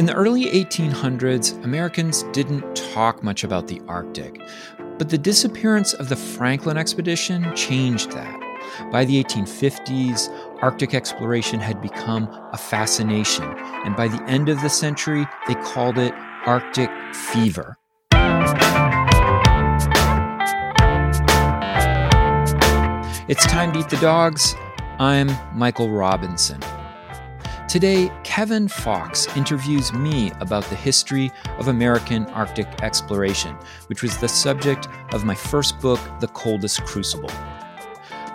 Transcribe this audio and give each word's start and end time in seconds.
In 0.00 0.06
the 0.06 0.14
early 0.14 0.46
1800s, 0.46 1.62
Americans 1.62 2.22
didn't 2.32 2.74
talk 2.74 3.22
much 3.22 3.44
about 3.44 3.68
the 3.68 3.82
Arctic, 3.86 4.40
but 4.96 5.10
the 5.10 5.18
disappearance 5.18 5.92
of 5.92 6.08
the 6.08 6.16
Franklin 6.16 6.78
expedition 6.78 7.54
changed 7.54 8.12
that. 8.12 8.40
By 8.90 9.04
the 9.04 9.22
1850s, 9.22 10.30
Arctic 10.62 10.94
exploration 10.94 11.60
had 11.60 11.82
become 11.82 12.30
a 12.50 12.56
fascination, 12.56 13.44
and 13.84 13.94
by 13.94 14.08
the 14.08 14.22
end 14.22 14.48
of 14.48 14.58
the 14.62 14.70
century, 14.70 15.28
they 15.46 15.54
called 15.56 15.98
it 15.98 16.14
Arctic 16.46 16.90
fever. 17.14 17.76
It's 23.28 23.44
time 23.44 23.74
to 23.74 23.80
eat 23.80 23.90
the 23.90 23.98
dogs. 24.00 24.54
I'm 24.98 25.28
Michael 25.54 25.90
Robinson. 25.90 26.62
Today, 27.70 28.10
Kevin 28.24 28.66
Fox 28.66 29.28
interviews 29.36 29.92
me 29.92 30.32
about 30.40 30.64
the 30.64 30.74
history 30.74 31.30
of 31.56 31.68
American 31.68 32.26
Arctic 32.30 32.66
exploration, 32.82 33.54
which 33.86 34.02
was 34.02 34.18
the 34.18 34.26
subject 34.26 34.88
of 35.12 35.24
my 35.24 35.36
first 35.36 35.78
book, 35.78 36.00
The 36.18 36.26
Coldest 36.26 36.82
Crucible. 36.84 37.30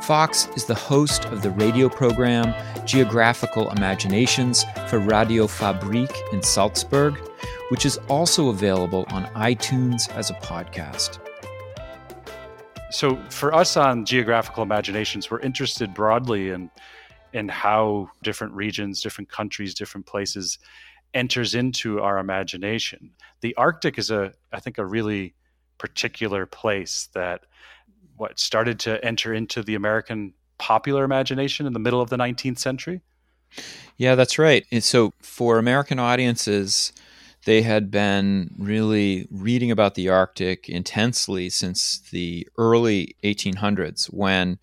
Fox 0.02 0.48
is 0.56 0.64
the 0.64 0.74
host 0.74 1.26
of 1.26 1.42
the 1.42 1.50
radio 1.50 1.90
program 1.90 2.56
Geographical 2.86 3.70
Imaginations 3.72 4.64
for 4.88 5.00
Radio 5.00 5.48
Fabrik 5.48 6.16
in 6.32 6.42
Salzburg, 6.42 7.18
which 7.68 7.86
is 7.86 7.98
also 8.08 8.48
available 8.48 9.04
on 9.10 9.26
iTunes 9.34 10.10
as 10.16 10.30
a 10.30 10.36
podcast. 10.36 11.20
So, 12.90 13.22
for 13.30 13.54
us 13.54 13.76
on 13.76 14.06
Geographical 14.06 14.64
Imaginations, 14.64 15.30
we're 15.30 15.42
interested 15.42 15.94
broadly 15.94 16.52
in 16.52 16.72
in 17.36 17.50
how 17.50 18.10
different 18.24 18.54
regions, 18.54 19.02
different 19.02 19.30
countries, 19.30 19.74
different 19.74 20.06
places 20.06 20.58
enters 21.14 21.54
into 21.54 22.00
our 22.00 22.18
imagination. 22.18 23.12
The 23.42 23.54
Arctic 23.56 23.98
is 23.98 24.10
a, 24.10 24.32
I 24.54 24.62
think, 24.62 24.78
a 24.78 24.86
really 24.86 25.36
particular 25.78 26.46
place 26.46 27.10
that 27.14 27.42
what 28.16 28.40
started 28.40 28.80
to 28.80 29.04
enter 29.04 29.34
into 29.34 29.62
the 29.62 29.76
American 29.76 30.34
popular 30.58 31.04
imagination 31.04 31.68
in 31.68 31.74
the 31.74 31.80
middle 31.80 32.00
of 32.00 32.10
the 32.10 32.16
19th 32.16 32.60
century? 32.60 33.02
Yeah, 33.98 34.16
that's 34.16 34.40
right. 34.40 34.66
And 34.72 34.82
so 34.82 35.12
for 35.22 35.58
American 35.58 36.00
audiences, 36.00 36.94
they 37.44 37.64
had 37.64 37.92
been 37.92 38.56
really 38.58 39.28
reading 39.30 39.72
about 39.72 39.96
the 39.96 40.08
Arctic 40.08 40.70
intensely 40.70 41.50
since 41.50 42.00
the 42.12 42.48
early 42.58 43.18
1800s 43.26 44.06
when 44.06 44.58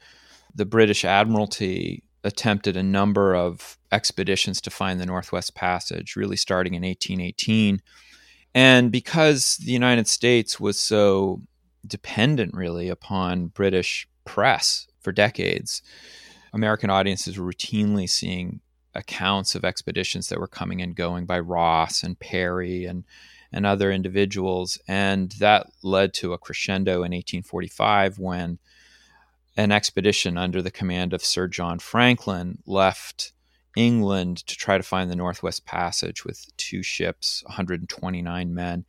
the 0.55 0.65
British 0.65 1.05
Admiralty 1.05 2.03
attempted 2.25 2.77
a 2.77 2.83
number 2.83 3.35
of 3.35 3.79
expeditions 3.91 4.61
to 4.61 4.71
find 4.71 5.01
the 5.01 5.07
Northwest 5.07 5.55
Passage, 5.55 6.17
really 6.17 6.37
starting 6.37 6.75
in 6.75 6.83
1818. 6.83 7.83
And 8.55 8.93
because 8.93 9.57
the 9.57 9.73
United 9.73 10.07
States 10.07 10.61
was 10.61 10.79
so 10.79 11.43
dependent 11.87 12.55
really 12.55 12.89
upon 12.89 13.47
British 13.49 14.07
press 14.25 14.87
for 15.01 15.13
decades. 15.13 15.83
American 16.53 16.91
audiences 16.91 17.39
were 17.39 17.51
routinely 17.51 18.09
seeing 18.09 18.61
accounts 18.95 19.55
of 19.55 19.65
expeditions 19.65 20.29
that 20.29 20.39
were 20.39 20.47
coming 20.49 20.83
and 20.83 20.95
going 20.95 21.25
by 21.27 21.41
Ross 21.41 22.03
and 22.03 22.19
Parry 22.19 22.85
and 22.85 23.05
and 23.55 23.67
other 23.67 23.93
individuals, 23.93 24.79
and 24.89 25.33
that 25.33 25.67
led 25.83 26.15
to 26.15 26.33
a 26.33 26.39
crescendo 26.39 27.03
in 27.03 27.13
1845 27.13 28.19
when 28.19 28.59
an 29.57 29.73
expedition 29.73 30.37
under 30.37 30.63
the 30.63 30.71
command 30.71 31.13
of 31.13 31.25
Sir 31.25 31.49
John 31.49 31.79
Franklin 31.79 32.59
left 32.67 33.33
England 33.77 34.39
to 34.47 34.57
try 34.57 34.77
to 34.77 34.83
find 34.83 35.11
the 35.11 35.17
Northwest 35.17 35.65
Passage 35.65 36.25
with 36.25 36.47
two 36.57 36.83
ships, 36.83 37.43
129 37.47 38.55
men, 38.55 38.85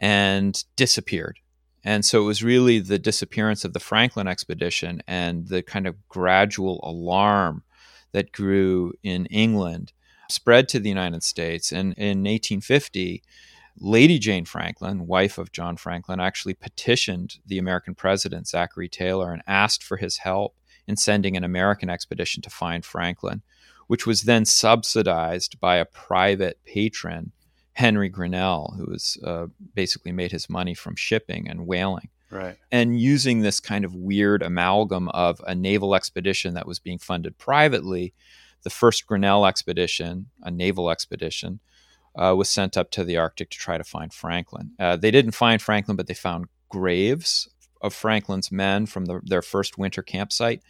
and 0.00 0.64
disappeared 0.76 1.40
and 1.84 2.04
so 2.04 2.22
it 2.22 2.26
was 2.26 2.42
really 2.42 2.78
the 2.78 2.98
disappearance 2.98 3.64
of 3.64 3.72
the 3.72 3.80
Franklin 3.80 4.28
expedition 4.28 5.02
and 5.06 5.48
the 5.48 5.62
kind 5.62 5.86
of 5.86 6.08
gradual 6.08 6.80
alarm 6.82 7.62
that 8.12 8.32
grew 8.32 8.92
in 9.02 9.26
England 9.26 9.92
spread 10.28 10.68
to 10.68 10.78
the 10.78 10.88
United 10.88 11.22
States. 11.22 11.72
And 11.72 11.94
in 11.94 12.18
1850, 12.18 13.22
Lady 13.80 14.18
Jane 14.18 14.44
Franklin, 14.44 15.06
wife 15.06 15.38
of 15.38 15.52
John 15.52 15.76
Franklin, 15.76 16.20
actually 16.20 16.54
petitioned 16.54 17.38
the 17.46 17.58
American 17.58 17.94
president, 17.94 18.46
Zachary 18.46 18.88
Taylor, 18.88 19.32
and 19.32 19.42
asked 19.46 19.82
for 19.82 19.96
his 19.96 20.18
help 20.18 20.56
in 20.86 20.96
sending 20.96 21.36
an 21.36 21.44
American 21.44 21.88
expedition 21.88 22.42
to 22.42 22.50
find 22.50 22.84
Franklin, 22.84 23.42
which 23.86 24.06
was 24.06 24.22
then 24.22 24.44
subsidized 24.44 25.58
by 25.60 25.76
a 25.76 25.86
private 25.86 26.58
patron 26.64 27.32
Henry 27.72 28.10
Grinnell, 28.10 28.74
who 28.76 28.90
was 28.90 29.16
uh, 29.24 29.46
basically 29.74 30.12
made 30.12 30.32
his 30.32 30.50
money 30.50 30.74
from 30.74 30.96
shipping 30.96 31.48
and 31.48 31.66
whaling. 31.66 32.10
Right. 32.30 32.56
And 32.70 33.00
using 33.00 33.40
this 33.40 33.60
kind 33.60 33.84
of 33.84 33.94
weird 33.94 34.42
amalgam 34.42 35.08
of 35.08 35.40
a 35.46 35.54
naval 35.54 35.94
expedition 35.94 36.54
that 36.54 36.66
was 36.66 36.78
being 36.78 36.98
funded 36.98 37.38
privately, 37.38 38.12
the 38.62 38.70
first 38.70 39.06
Grinnell 39.06 39.46
expedition, 39.46 40.26
a 40.42 40.50
naval 40.50 40.90
expedition, 40.90 41.60
uh, 42.16 42.34
was 42.36 42.48
sent 42.48 42.76
up 42.76 42.90
to 42.92 43.04
the 43.04 43.16
Arctic 43.16 43.50
to 43.50 43.58
try 43.58 43.78
to 43.78 43.84
find 43.84 44.12
Franklin. 44.12 44.72
Uh, 44.78 44.96
they 44.96 45.10
didn't 45.10 45.32
find 45.32 45.62
Franklin, 45.62 45.96
but 45.96 46.06
they 46.06 46.14
found 46.14 46.46
graves 46.68 47.48
of 47.80 47.94
Franklin's 47.94 48.52
men 48.52 48.86
from 48.86 49.06
the, 49.06 49.20
their 49.24 49.42
first 49.42 49.78
winter 49.78 50.02
campsite. 50.02 50.62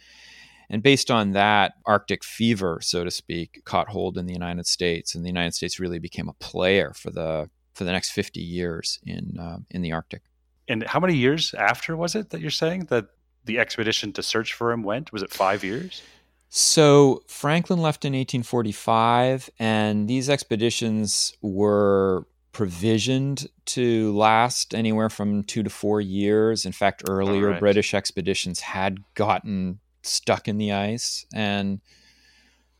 And 0.69 0.81
based 0.81 1.11
on 1.11 1.31
that, 1.31 1.73
Arctic 1.85 2.23
fever, 2.23 2.79
so 2.81 3.03
to 3.03 3.11
speak, 3.11 3.61
caught 3.65 3.89
hold 3.89 4.17
in 4.17 4.25
the 4.25 4.33
United 4.33 4.65
States, 4.65 5.13
and 5.15 5.25
the 5.25 5.29
United 5.29 5.53
States 5.53 5.79
really 5.79 5.99
became 5.99 6.29
a 6.29 6.33
player 6.33 6.93
for 6.93 7.11
the 7.11 7.49
for 7.73 7.83
the 7.85 7.91
next 7.91 8.11
50 8.11 8.39
years 8.39 8.99
in 9.05 9.37
uh, 9.37 9.57
in 9.69 9.81
the 9.81 9.91
Arctic. 9.91 10.21
And 10.69 10.83
how 10.83 11.01
many 11.01 11.15
years 11.15 11.53
after 11.53 11.97
was 11.97 12.15
it 12.15 12.29
that 12.29 12.39
you're 12.39 12.51
saying 12.51 12.85
that 12.85 13.07
the 13.43 13.59
expedition 13.59 14.13
to 14.13 14.23
search 14.23 14.53
for 14.53 14.71
him 14.71 14.83
went? 14.83 15.11
Was 15.11 15.23
it 15.23 15.31
five 15.31 15.63
years? 15.63 16.01
So 16.53 17.23
Franklin 17.27 17.79
left 17.79 18.03
in 18.03 18.11
1845, 18.11 19.49
and 19.57 20.09
these 20.09 20.29
expeditions 20.29 21.33
were 21.41 22.27
provisioned 22.51 23.47
to 23.67 24.13
last 24.17 24.75
anywhere 24.75 25.09
from 25.09 25.45
two 25.45 25.63
to 25.63 25.69
four 25.69 26.01
years. 26.01 26.65
In 26.65 26.73
fact, 26.73 27.03
earlier 27.07 27.51
right. 27.51 27.59
British 27.61 27.93
expeditions 27.93 28.59
had 28.59 28.97
gotten 29.15 29.79
stuck 30.03 30.49
in 30.49 30.57
the 30.57 30.73
ice. 30.73 31.25
And 31.33 31.79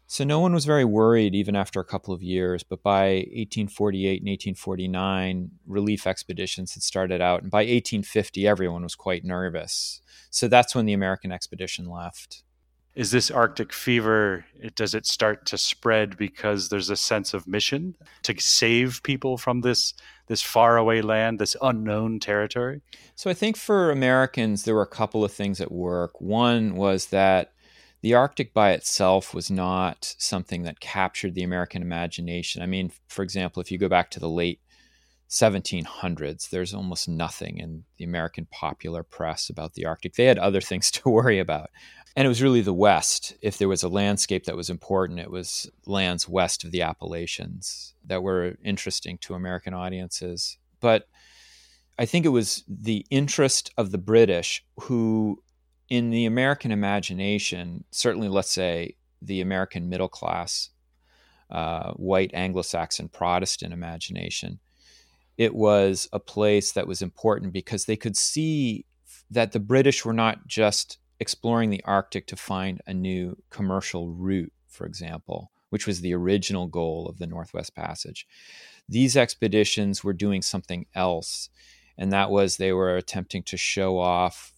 so 0.06 0.26
no 0.26 0.42
one 0.42 0.54
was 0.54 0.66
very 0.66 0.84
worried 0.84 1.34
even 1.34 1.56
after 1.56 1.80
a 1.80 1.86
couple 1.86 2.14
of 2.14 2.22
years. 2.22 2.64
But 2.64 2.84
by 2.84 3.24
1848 3.32 4.22
and 4.22 4.28
1849, 4.28 5.52
relief 5.66 6.06
expeditions 6.06 6.74
had 6.74 6.84
started 6.84 7.22
out. 7.22 7.42
And 7.42 7.50
by 7.50 7.60
1850, 7.60 8.46
everyone 8.46 8.84
was 8.84 8.96
quite 8.96 9.24
nervous. 9.24 10.02
So 10.30 10.50
that's 10.50 10.76
when 10.76 10.86
the 10.86 10.92
American 10.92 11.32
expedition 11.32 11.86
left 11.86 12.44
is 12.94 13.12
this 13.12 13.32
arctic 13.32 13.72
fever 13.72 14.46
it, 14.60 14.76
does 14.76 14.94
it 14.94 15.06
start 15.06 15.46
to 15.46 15.58
spread 15.58 16.18
because 16.18 16.70
there's 16.70 16.90
a 16.90 16.96
sense 16.96 17.34
of 17.34 17.48
mission 17.48 17.96
to 18.24 18.36
save 18.40 19.02
people 19.04 19.38
from 19.38 19.62
this 19.62 19.94
this 20.28 20.42
faraway 20.42 21.02
land 21.02 21.40
this 21.40 21.56
unknown 21.62 22.20
territory? 22.20 22.82
So 23.16 23.30
i 23.30 23.34
think 23.34 23.58
for 23.58 23.92
americans 23.92 24.64
there 24.64 24.76
were 24.76 24.82
a 24.82 24.88
couple 24.88 25.24
of 25.24 25.32
things 25.32 25.62
at 25.62 25.72
work. 25.72 26.20
One 26.20 26.76
was 26.76 27.08
that 27.08 27.54
the 28.02 28.14
arctic 28.16 28.54
by 28.54 28.72
itself 28.72 29.34
was 29.34 29.52
not 29.52 30.16
something 30.18 30.64
that 30.64 30.80
captured 30.80 31.36
the 31.36 31.44
american 31.44 31.82
imagination. 31.82 32.62
I 32.62 32.66
mean 32.66 32.92
for 33.08 33.24
example 33.24 33.62
if 33.62 33.72
you 33.72 33.78
go 33.78 33.90
back 33.90 34.12
to 34.12 34.20
the 34.20 34.30
late 34.30 34.60
1700s 35.32 36.50
there's 36.50 36.74
almost 36.74 37.08
nothing 37.08 37.58
in 37.58 37.84
the 37.98 38.04
american 38.04 38.46
popular 38.52 39.02
press 39.02 39.50
about 39.50 39.74
the 39.74 39.86
arctic 39.86 40.16
they 40.16 40.26
had 40.26 40.38
other 40.38 40.62
things 40.70 40.92
to 40.92 41.10
worry 41.10 41.40
about 41.40 41.70
and 42.16 42.26
it 42.26 42.30
was 42.30 42.44
really 42.44 42.62
the 42.62 42.74
West. 42.74 43.36
If 43.42 43.58
there 43.58 43.70
was 43.70 43.84
a 43.84 43.90
landscape 43.90 44.46
that 44.46 44.56
was 44.56 44.70
important, 44.70 45.20
it 45.20 45.32
was 45.32 45.70
lands 45.86 46.28
west 46.28 46.64
of 46.64 46.72
the 46.72 46.82
Appalachians 46.82 47.94
that 48.06 48.22
were 48.22 48.56
interesting 48.64 49.18
to 49.20 49.34
American 49.34 49.74
audiences. 49.74 50.58
But 50.82 51.08
I 51.98 52.06
think 52.06 52.26
it 52.26 52.30
was 52.30 52.64
the 52.68 53.06
interest 53.10 53.72
of 53.78 53.92
the 53.92 53.98
British 53.98 54.64
who, 54.82 55.42
in 55.88 56.10
the 56.10 56.26
American 56.26 56.72
imagination, 56.72 57.86
certainly 57.92 58.28
let's 58.28 58.52
say 58.52 58.96
the 59.22 59.40
American 59.40 59.88
middle 59.88 60.10
class, 60.10 60.70
uh, 61.50 61.92
white 61.94 62.32
Anglo 62.34 62.62
Saxon 62.62 63.08
Protestant 63.08 63.72
imagination, 63.72 64.60
it 65.42 65.56
was 65.56 66.08
a 66.14 66.20
place 66.20 66.72
that 66.74 66.86
was 66.86 67.02
important 67.02 67.52
because 67.52 67.86
they 67.86 67.96
could 67.96 68.16
see 68.16 68.86
that 69.32 69.54
the 69.54 69.60
British 69.60 70.06
were 70.06 70.14
not 70.14 70.46
just 70.46 71.00
exploring 71.20 71.72
the 71.72 71.84
Arctic 71.84 72.28
to 72.28 72.36
find 72.36 72.80
a 72.86 72.94
new 72.94 73.36
commercial 73.50 74.12
route, 74.12 74.54
for 74.70 74.86
example, 74.86 75.50
which 75.72 75.88
was 75.88 76.02
the 76.02 76.14
original 76.14 76.68
goal 76.68 77.08
of 77.08 77.18
the 77.18 77.26
Northwest 77.26 77.76
Passage. 77.76 78.28
These 78.88 79.18
expeditions 79.18 80.04
were 80.04 80.14
doing 80.14 80.44
something 80.44 80.86
else, 80.94 81.50
and 81.98 82.12
that 82.12 82.30
was 82.30 82.58
they 82.58 82.72
were 82.72 82.96
attempting 82.96 83.42
to 83.46 83.58
show 83.58 83.98
off 83.98 84.54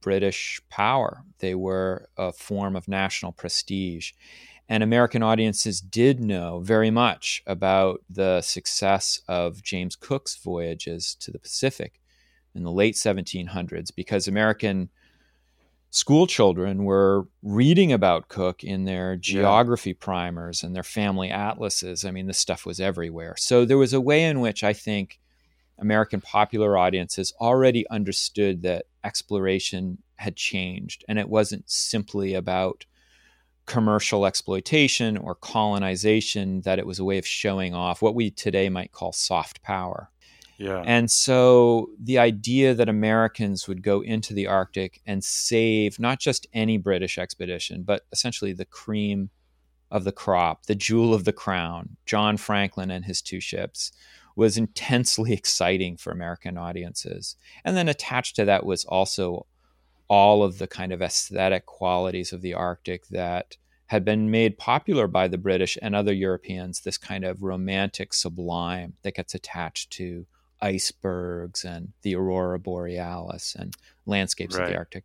British 0.00 0.60
power. 0.68 1.22
They 1.38 1.54
were 1.54 2.08
a 2.16 2.32
form 2.32 2.74
of 2.74 2.88
national 2.88 3.30
prestige. 3.30 4.10
And 4.68 4.82
American 4.82 5.22
audiences 5.22 5.80
did 5.80 6.20
know 6.20 6.60
very 6.60 6.90
much 6.90 7.42
about 7.46 8.02
the 8.08 8.40
success 8.40 9.20
of 9.28 9.62
James 9.62 9.94
Cook's 9.94 10.36
voyages 10.36 11.14
to 11.20 11.30
the 11.30 11.38
Pacific 11.38 12.00
in 12.54 12.62
the 12.62 12.70
late 12.70 12.94
1700s 12.94 13.94
because 13.94 14.26
American 14.26 14.88
school 15.90 16.26
children 16.26 16.84
were 16.84 17.28
reading 17.42 17.92
about 17.92 18.28
Cook 18.28 18.64
in 18.64 18.84
their 18.84 19.16
geography 19.16 19.90
yeah. 19.90 19.96
primers 20.00 20.62
and 20.62 20.74
their 20.74 20.82
family 20.82 21.30
atlases. 21.30 22.04
I 22.04 22.10
mean, 22.10 22.26
this 22.26 22.38
stuff 22.38 22.64
was 22.64 22.80
everywhere. 22.80 23.34
So 23.36 23.64
there 23.64 23.78
was 23.78 23.92
a 23.92 24.00
way 24.00 24.24
in 24.24 24.40
which 24.40 24.64
I 24.64 24.72
think 24.72 25.20
American 25.78 26.20
popular 26.20 26.78
audiences 26.78 27.32
already 27.40 27.88
understood 27.90 28.62
that 28.62 28.86
exploration 29.04 29.98
had 30.16 30.36
changed 30.36 31.04
and 31.08 31.18
it 31.18 31.28
wasn't 31.28 31.68
simply 31.68 32.34
about 32.34 32.86
commercial 33.66 34.26
exploitation 34.26 35.16
or 35.16 35.34
colonization, 35.34 36.60
that 36.62 36.78
it 36.78 36.86
was 36.86 36.98
a 36.98 37.04
way 37.04 37.18
of 37.18 37.26
showing 37.26 37.74
off 37.74 38.02
what 38.02 38.14
we 38.14 38.30
today 38.30 38.68
might 38.68 38.92
call 38.92 39.12
soft 39.12 39.62
power. 39.62 40.10
Yeah. 40.58 40.82
And 40.84 41.10
so 41.10 41.90
the 42.00 42.18
idea 42.18 42.74
that 42.74 42.88
Americans 42.88 43.66
would 43.66 43.82
go 43.82 44.02
into 44.02 44.34
the 44.34 44.46
Arctic 44.46 45.00
and 45.06 45.24
save 45.24 45.98
not 45.98 46.20
just 46.20 46.46
any 46.52 46.78
British 46.78 47.18
expedition, 47.18 47.82
but 47.82 48.02
essentially 48.12 48.52
the 48.52 48.64
cream 48.64 49.30
of 49.90 50.04
the 50.04 50.12
crop, 50.12 50.66
the 50.66 50.74
jewel 50.74 51.14
of 51.14 51.24
the 51.24 51.32
crown, 51.32 51.96
John 52.06 52.36
Franklin 52.36 52.90
and 52.90 53.04
his 53.04 53.20
two 53.20 53.40
ships, 53.40 53.92
was 54.36 54.56
intensely 54.56 55.32
exciting 55.34 55.96
for 55.96 56.12
American 56.12 56.58
audiences. 56.58 57.36
And 57.64 57.76
then 57.76 57.88
attached 57.88 58.36
to 58.36 58.44
that 58.44 58.66
was 58.66 58.84
also 58.84 59.46
all 60.08 60.42
of 60.42 60.58
the 60.58 60.66
kind 60.66 60.92
of 60.92 61.02
aesthetic 61.02 61.66
qualities 61.66 62.32
of 62.32 62.42
the 62.42 62.54
Arctic 62.54 63.06
that 63.08 63.56
had 63.86 64.04
been 64.04 64.30
made 64.30 64.58
popular 64.58 65.06
by 65.06 65.28
the 65.28 65.38
British 65.38 65.78
and 65.80 65.94
other 65.94 66.12
Europeans, 66.12 66.80
this 66.80 66.98
kind 66.98 67.24
of 67.24 67.42
romantic 67.42 68.14
sublime 68.14 68.94
that 69.02 69.14
gets 69.14 69.34
attached 69.34 69.90
to 69.90 70.26
icebergs 70.60 71.64
and 71.64 71.92
the 72.02 72.14
aurora 72.14 72.58
borealis 72.58 73.54
and 73.58 73.74
landscapes 74.06 74.56
right. 74.56 74.64
of 74.64 74.70
the 74.70 74.76
Arctic. 74.76 75.04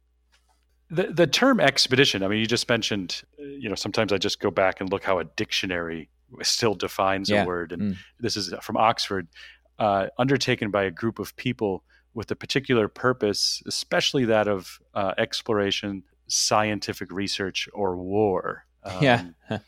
The, 0.89 1.07
the 1.07 1.27
term 1.27 1.59
expedition, 1.59 2.23
I 2.23 2.27
mean, 2.29 2.39
you 2.39 2.47
just 2.47 2.67
mentioned, 2.67 3.21
you 3.37 3.69
know, 3.69 3.75
sometimes 3.75 4.11
I 4.11 4.17
just 4.17 4.39
go 4.39 4.49
back 4.49 4.81
and 4.81 4.91
look 4.91 5.03
how 5.03 5.19
a 5.19 5.23
dictionary 5.23 6.09
still 6.41 6.73
defines 6.73 7.29
yeah. 7.29 7.43
a 7.43 7.45
word. 7.45 7.71
And 7.71 7.81
mm. 7.81 7.97
this 8.19 8.35
is 8.35 8.53
from 8.61 8.77
Oxford, 8.77 9.27
uh, 9.77 10.07
undertaken 10.17 10.71
by 10.71 10.85
a 10.85 10.91
group 10.91 11.19
of 11.19 11.35
people 11.35 11.83
with 12.13 12.31
a 12.31 12.35
particular 12.35 12.87
purpose, 12.87 13.61
especially 13.67 14.25
that 14.25 14.47
of 14.47 14.79
uh, 14.93 15.13
exploration, 15.17 16.03
scientific 16.27 17.11
research, 17.11 17.69
or 17.73 17.95
war. 17.95 18.65
Um, 18.81 19.03
yeah. 19.03 19.25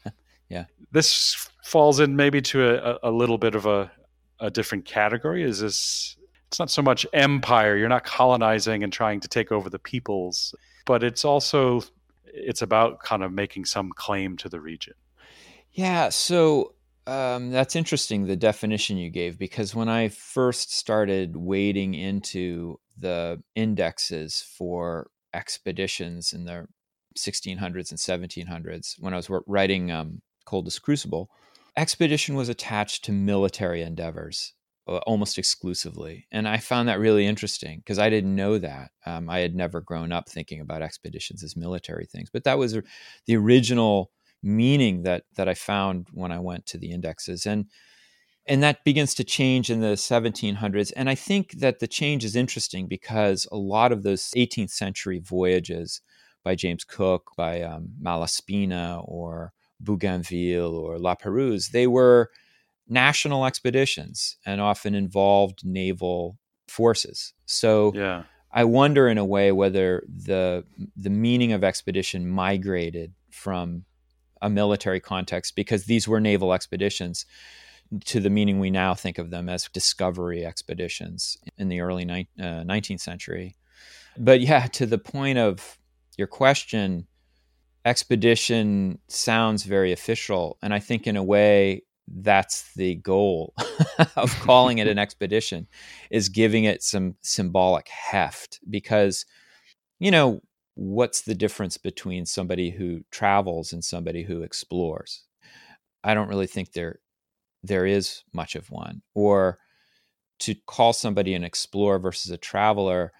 yeah. 0.50 0.66
This 0.94 1.50
falls 1.66 2.00
in 2.00 2.16
maybe 2.16 2.42
to 2.44 2.64
a, 2.64 3.10
a 3.10 3.12
little 3.12 3.38
bit 3.38 3.56
of 3.56 3.66
a, 3.66 3.92
a 4.40 4.50
different 4.50 4.86
category. 4.86 5.44
Is 5.44 5.60
this, 5.60 6.16
it's 6.48 6.58
not 6.58 6.70
so 6.70 6.82
much 6.82 7.06
empire, 7.12 7.76
you're 7.76 7.90
not 7.90 8.06
colonizing 8.06 8.86
and 8.86 8.94
trying 8.94 9.20
to 9.20 9.28
take 9.28 9.52
over 9.52 9.70
the 9.70 9.80
peoples, 9.80 10.56
but 10.86 11.04
it's 11.04 11.26
also, 11.26 11.82
it's 12.24 12.62
about 12.62 13.04
kind 13.04 13.22
of 13.22 13.34
making 13.34 13.66
some 13.66 13.92
claim 13.92 14.38
to 14.38 14.48
the 14.48 14.62
region. 14.62 14.94
Yeah. 15.74 16.08
So 16.08 16.74
um, 17.07 17.51
that's 17.51 17.75
interesting, 17.75 18.25
the 18.25 18.36
definition 18.36 18.98
you 18.98 19.09
gave, 19.09 19.39
because 19.39 19.74
when 19.74 19.89
I 19.89 20.09
first 20.09 20.75
started 20.75 21.36
wading 21.36 21.94
into 21.94 22.80
the 22.98 23.42
indexes 23.56 24.45
for 24.57 25.09
expeditions 25.33 26.33
in 26.33 26.45
the 26.45 26.68
1600s 27.18 27.92
and 27.92 28.00
1700s, 28.00 28.95
when 29.00 29.13
I 29.13 29.18
was 29.18 29.30
writing 29.48 29.92
um, 29.92 30.21
Coldest 30.45 30.81
Crucible, 30.81 31.30
expedition 31.75 32.36
was 32.36 32.50
attached 32.50 33.03
to 33.06 33.12
military 33.12 33.81
endeavors 33.81 34.53
uh, 34.88 34.98
almost 35.07 35.38
exclusively. 35.38 36.27
And 36.31 36.48
I 36.48 36.57
found 36.57 36.89
that 36.89 37.00
really 37.00 37.25
interesting 37.25 37.80
because 37.80 38.00
I 38.00 38.09
didn't 38.09 38.36
know 38.36 38.57
that. 38.57 38.92
Um, 39.06 39.30
I 39.30 39.39
had 39.39 39.56
never 39.56 39.81
grown 39.81 40.12
up 40.12 40.30
thinking 40.30 40.59
about 40.59 40.81
expeditions 40.81 41.44
as 41.44 41.56
military 41.56 42.06
things, 42.06 42.30
but 42.31 42.44
that 42.44 42.57
was 42.57 42.77
the 43.25 43.36
original 43.36 44.12
meaning 44.44 45.04
that 45.04 45.24
that 45.36 45.48
I 45.48 45.54
found 45.54 46.08
when 46.14 46.32
I 46.32 46.40
went 46.40 46.66
to 46.68 46.78
the 46.78 46.92
indexes 46.92 47.46
and 47.46 47.66
and 48.48 48.64
that 48.64 48.84
begins 48.84 49.14
to 49.16 49.24
change 49.24 49.70
in 49.70 49.82
the 49.82 49.94
1700s 49.94 50.92
and 50.96 51.10
I 51.10 51.16
think 51.16 51.60
that 51.60 51.80
the 51.80 51.88
change 51.88 52.26
is 52.26 52.36
interesting 52.36 52.88
because 52.88 53.48
a 53.52 53.58
lot 53.58 53.92
of 53.92 54.04
those 54.04 54.32
18th 54.36 54.72
century 54.72 55.20
voyages 55.20 56.02
by 56.44 56.56
James 56.56 56.84
Cook 56.84 57.32
by 57.38 57.62
um, 57.62 57.90
Malaspina 58.02 59.04
or 59.08 59.54
Bougainville 59.80 60.76
or 60.76 60.98
La 60.98 61.16
Perouse 61.16 61.70
they 61.70 61.88
were 61.88 62.30
national 62.88 63.46
expeditions 63.46 64.38
and 64.46 64.60
often 64.60 64.94
involved 64.94 65.62
naval 65.64 66.38
forces. 66.68 67.34
So 67.46 67.92
yeah. 67.96 68.24
I 68.52 68.66
wonder 68.66 69.08
in 69.08 69.18
a 69.18 69.26
way 69.26 69.52
whether 69.52 70.04
the 70.08 70.66
the 70.96 71.10
meaning 71.10 71.54
of 71.54 71.64
expedition 71.64 72.28
migrated 72.28 73.14
from 73.30 73.86
a 74.42 74.50
military 74.50 75.00
context 75.00 75.56
because 75.56 75.86
these 75.86 76.08
were 76.08 76.20
naval 76.20 76.54
expeditions 76.54 77.26
to 78.06 78.20
the 78.20 78.30
meaning 78.30 78.60
we 78.60 78.70
now 78.70 78.94
think 78.94 79.18
of 79.18 79.30
them 79.30 79.50
as 79.50 79.68
discovery 79.74 80.46
expeditions 80.46 81.38
in 81.58 81.68
the 81.68 81.82
early 81.82 82.06
ni- 82.06 82.30
uh, 82.40 82.64
19th 82.64 83.02
century. 83.02 83.56
But 84.18 84.42
yeah, 84.42 84.68
to 84.68 84.86
the 84.86 84.98
point 84.98 85.38
of 85.38 85.78
your 86.18 86.28
question, 86.28 87.08
expedition 87.86 89.00
sounds 89.08 89.64
very 89.64 89.92
official. 89.92 90.58
And 90.62 90.74
I 90.74 90.80
think, 90.80 91.08
in 91.08 91.18
a 91.18 91.24
way, 91.24 91.84
that's 92.08 92.74
the 92.76 92.96
goal 92.96 93.54
of 94.16 94.38
calling 94.42 94.80
it 94.80 94.88
an 94.88 95.00
expedition 95.06 95.68
is 96.10 96.30
giving 96.30 96.64
it 96.66 96.84
some 96.84 97.16
symbolic 97.22 97.88
heft 97.88 98.60
because 98.70 99.26
you 100.00 100.12
know 100.12 100.42
what's 100.81 101.22
the 101.22 101.36
difference 101.36 101.78
between 101.78 102.25
somebody 102.25 102.72
who 102.72 103.01
travels 103.12 103.72
and 103.72 103.83
somebody 103.83 104.24
who 104.24 104.42
explores? 104.42 105.25
I 106.04 106.16
don't 106.16 106.28
really 106.28 106.48
think 106.48 106.74
there 106.74 107.00
there 107.62 107.86
is 107.86 108.24
much 108.33 108.56
of 108.56 108.72
one. 108.72 109.04
Or 109.13 109.60
to 110.39 110.56
call 110.66 110.92
somebody 110.94 111.36
an 111.36 111.44
explorer 111.44 112.00
versus 112.00 112.31
a 112.31 112.38
traveler, 112.38 113.13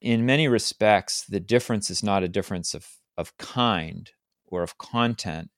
in 0.00 0.26
many 0.26 0.48
respects, 0.48 1.24
the 1.24 1.38
difference 1.38 1.88
is 1.88 2.02
not 2.02 2.24
a 2.24 2.28
difference 2.28 2.74
of, 2.74 2.88
of 3.16 3.36
kind 3.38 4.10
or 4.46 4.64
of 4.64 4.76
content. 4.78 5.50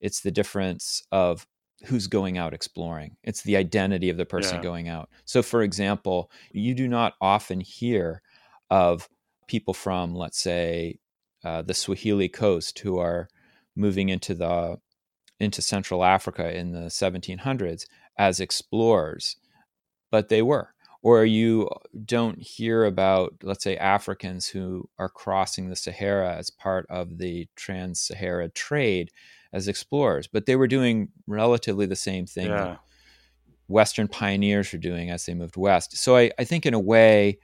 It's 0.00 0.20
the 0.20 0.32
difference 0.32 1.04
of 1.12 1.46
who's 1.84 2.08
going 2.08 2.36
out 2.36 2.52
exploring. 2.52 3.16
It's 3.22 3.42
the 3.42 3.56
identity 3.56 4.10
of 4.10 4.16
the 4.16 4.26
person 4.26 4.56
yeah. 4.56 4.62
going 4.62 4.88
out. 4.88 5.08
So, 5.24 5.40
for 5.40 5.62
example, 5.62 6.32
you 6.50 6.74
do 6.74 6.88
not 6.88 7.14
often 7.20 7.60
hear 7.60 8.22
of 8.70 9.08
people 9.46 9.74
from, 9.74 10.14
let's 10.14 10.38
say, 10.38 10.98
uh, 11.44 11.62
the 11.62 11.74
Swahili 11.74 12.28
coast 12.28 12.78
who 12.80 12.98
are 12.98 13.28
moving 13.74 14.08
into 14.08 14.34
the 14.34 14.78
into 15.38 15.60
Central 15.60 16.02
Africa 16.02 16.56
in 16.56 16.72
the 16.72 16.88
1700s 16.88 17.86
as 18.16 18.40
explorers, 18.40 19.36
but 20.10 20.28
they 20.28 20.42
were. 20.42 20.72
Or 21.02 21.24
you 21.24 21.68
don't 22.04 22.42
hear 22.42 22.84
about, 22.84 23.34
let's 23.42 23.62
say, 23.62 23.76
Africans 23.76 24.48
who 24.48 24.88
are 24.98 25.10
crossing 25.10 25.68
the 25.68 25.76
Sahara 25.76 26.34
as 26.34 26.50
part 26.50 26.86
of 26.88 27.18
the 27.18 27.48
trans 27.54 28.00
Sahara 28.00 28.48
trade 28.48 29.10
as 29.52 29.68
explorers, 29.68 30.26
but 30.26 30.46
they 30.46 30.56
were 30.56 30.66
doing 30.66 31.10
relatively 31.26 31.86
the 31.86 31.96
same 31.96 32.26
thing 32.26 32.48
yeah. 32.48 32.76
Western 33.68 34.08
pioneers 34.08 34.72
were 34.72 34.78
doing 34.78 35.10
as 35.10 35.26
they 35.26 35.34
moved 35.34 35.56
west. 35.56 35.96
So 35.96 36.16
I, 36.16 36.30
I 36.38 36.44
think, 36.44 36.66
in 36.66 36.74
a 36.74 36.80
way, 36.80 37.38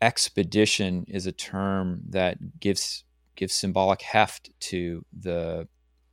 expedition 0.00 1.04
is 1.08 1.26
a 1.26 1.32
term 1.32 2.02
that 2.08 2.60
gives 2.60 3.04
gives 3.36 3.54
symbolic 3.54 4.02
heft 4.02 4.50
to 4.60 5.04
the 5.18 5.66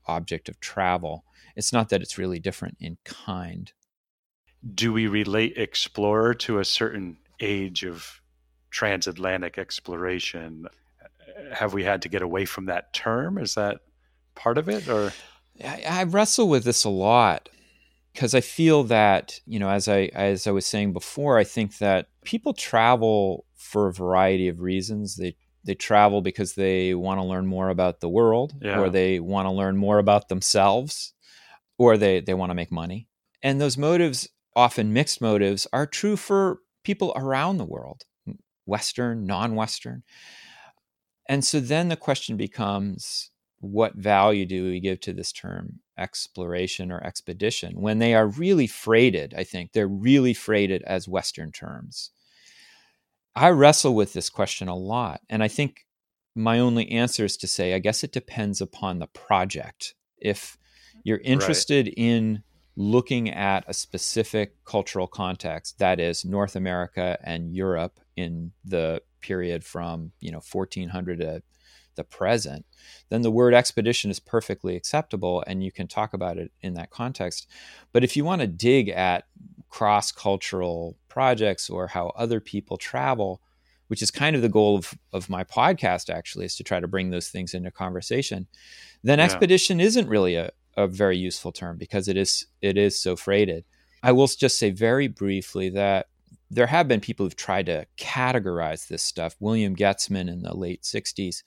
object 0.06 0.48
of 0.50 0.60
travel. 0.60 1.25
It's 1.56 1.74
not 1.74 1.89
that 1.89 2.01
it's 2.01 2.17
really 2.17 2.39
different 2.39 2.77
in 2.79 2.98
kind. 3.03 3.72
Do 4.74 4.94
we 4.94 5.08
relate 5.08 5.58
explorer 5.58 6.34
to 6.36 6.60
a 6.60 6.65
certain 6.65 7.17
age 7.39 7.84
of 7.84 8.22
transatlantic 8.70 9.58
exploration? 9.58 10.67
Have 11.53 11.74
we 11.74 11.84
had 11.84 12.01
to 12.03 12.10
get 12.10 12.22
away 12.22 12.46
from 12.46 12.65
that 12.65 12.94
term? 12.94 13.38
Is 13.38 13.56
that 13.56 13.79
part 14.36 14.58
of 14.58 14.70
it 14.70 14.88
or 14.88 15.12
I, 15.63 15.84
I 15.88 16.03
wrestle 16.03 16.48
with 16.48 16.63
this 16.63 16.84
a 16.84 16.89
lot 16.89 17.50
because 18.13 18.34
I 18.34 18.41
feel 18.41 18.84
that, 18.86 19.39
you 19.46 19.60
know, 19.60 19.70
as 19.70 19.88
I 19.88 20.10
as 20.13 20.48
I 20.48 20.51
was 20.51 20.65
saying 20.65 20.94
before, 20.94 21.38
I 21.38 21.44
think 21.44 21.77
that 21.79 22.08
people 22.24 22.53
travel 22.53 23.46
for 23.58 23.88
a 23.88 23.94
variety 23.94 24.48
of 24.48 24.62
reasons. 24.62 25.16
They 25.16 25.36
they 25.64 25.76
travel 25.76 26.22
because 26.22 26.54
they 26.54 26.94
want 26.94 27.20
to 27.20 27.26
learn 27.26 27.46
more 27.46 27.70
about 27.70 28.00
the 28.00 28.08
world 28.08 28.56
yeah. 28.62 28.80
or 28.80 28.90
they 28.90 29.20
want 29.20 29.48
to 29.48 29.52
learn 29.52 29.76
more 29.76 30.00
about 30.00 30.30
themselves 30.30 31.14
or 31.78 31.98
they 31.98 32.22
they 32.22 32.34
want 32.34 32.52
to 32.52 32.56
make 32.56 32.72
money. 32.72 33.08
And 33.44 33.60
those 33.60 33.78
motives, 33.78 34.28
often 34.56 34.94
mixed 34.94 35.22
motives, 35.22 35.68
are 35.74 35.86
true 35.86 36.16
for 36.16 36.60
people 36.84 37.14
around 37.16 37.58
the 37.58 37.66
world, 37.66 38.04
western, 38.66 39.26
non-western. 39.26 40.04
And 41.30 41.44
so 41.44 41.60
then 41.60 41.90
the 41.90 41.98
question 41.98 42.38
becomes 42.38 43.32
what 43.60 43.96
value 43.96 44.46
do 44.46 44.66
we 44.66 44.80
give 44.80 45.00
to 45.02 45.14
this 45.14 45.32
term 45.32 45.80
exploration 45.98 46.92
or 46.92 47.04
expedition 47.04 47.82
when 47.82 47.98
they 47.98 48.14
are 48.14 48.28
really 48.28 48.68
freighted 48.68 49.34
i 49.36 49.44
think 49.44 49.72
they're 49.72 49.88
really 49.88 50.34
freighted 50.34 50.84
as 50.84 51.08
western 51.08 51.52
terms 51.52 52.12
i 53.38 53.50
wrestle 53.50 53.96
with 53.96 54.13
this 54.13 54.29
question 54.29 54.67
a 54.67 54.75
lot 54.75 55.22
and 55.29 55.44
i 55.44 55.48
think 55.48 55.86
my 56.36 56.60
only 56.60 56.89
answer 56.91 57.25
is 57.25 57.38
to 57.38 57.48
say 57.48 57.74
i 57.74 57.79
guess 57.79 58.03
it 58.03 58.12
depends 58.12 58.62
upon 58.62 59.00
the 59.00 59.08
project 59.08 59.96
if 60.17 60.58
you're 61.03 61.20
interested 61.20 61.88
right. 61.88 61.94
in 61.96 62.44
looking 62.75 63.29
at 63.29 63.63
a 63.67 63.74
specific 63.74 64.63
cultural 64.65 65.08
context 65.08 65.79
that 65.79 66.00
is 66.00 66.25
north 66.25 66.56
america 66.56 67.17
and 67.24 67.56
europe 67.56 68.00
in 68.15 68.51
the 68.65 69.01
period 69.22 69.63
from 69.63 70.12
you 70.20 70.32
know 70.32 70.41
1400 70.51 71.20
to 71.20 71.41
the 71.98 72.03
present, 72.06 72.65
then 73.10 73.24
the 73.24 73.32
word 73.32 73.53
expedition 73.53 74.10
is 74.10 74.22
perfectly 74.22 74.77
acceptable 74.77 75.44
and 75.46 75.62
you 75.62 75.72
can 75.72 75.88
talk 75.88 76.13
about 76.13 76.38
it 76.38 76.51
in 76.62 76.75
that 76.75 76.91
context. 76.91 77.50
But 77.91 78.06
if 78.06 78.15
you 78.15 78.24
want 78.24 78.39
to 78.41 78.48
dig 78.48 78.88
at 78.88 79.25
cross 79.67 80.13
cultural 80.13 80.96
projects 81.18 81.68
or 81.68 81.88
how 81.88 82.10
other 82.16 82.40
people 82.40 82.78
travel, 82.78 83.42
which 83.88 84.04
is 84.04 84.12
kind 84.12 84.36
of 84.36 84.44
the 84.44 84.50
goal 84.50 84.78
of, 84.78 84.94
of 85.12 85.32
my 85.32 85.44
podcast 85.44 86.14
actually 86.14 86.46
is 86.46 86.56
to 86.56 86.64
try 86.64 86.80
to 86.80 86.88
bring 86.88 87.10
those 87.10 87.30
things 87.30 87.56
into 87.56 87.72
conversation 87.72 88.46
then 89.04 89.18
yeah. 89.18 89.26
expedition 89.26 89.80
isn't 89.80 90.08
really 90.08 90.36
a, 90.36 90.52
a 90.76 90.88
very 90.88 91.18
useful 91.18 91.52
term 91.52 91.76
because 91.76 92.08
it 92.08 92.18
is 92.18 92.46
it 92.62 92.78
is 92.78 93.00
so 93.00 93.16
freighted 93.16 93.64
i 94.04 94.12
will 94.12 94.28
just 94.28 94.60
say 94.60 94.70
very 94.70 95.08
briefly 95.08 95.70
that 95.70 96.08
there 96.52 96.68
have 96.68 96.88
been 96.88 97.00
people 97.00 97.26
who've 97.26 97.36
tried 97.36 97.66
to 97.66 97.88
categorize 97.98 98.88
this 98.88 99.02
stuff 99.02 99.36
william 99.40 99.76
Getzman 99.76 100.30
in 100.30 100.44
the 100.44 100.56
late 100.56 100.84
60s 100.84 101.42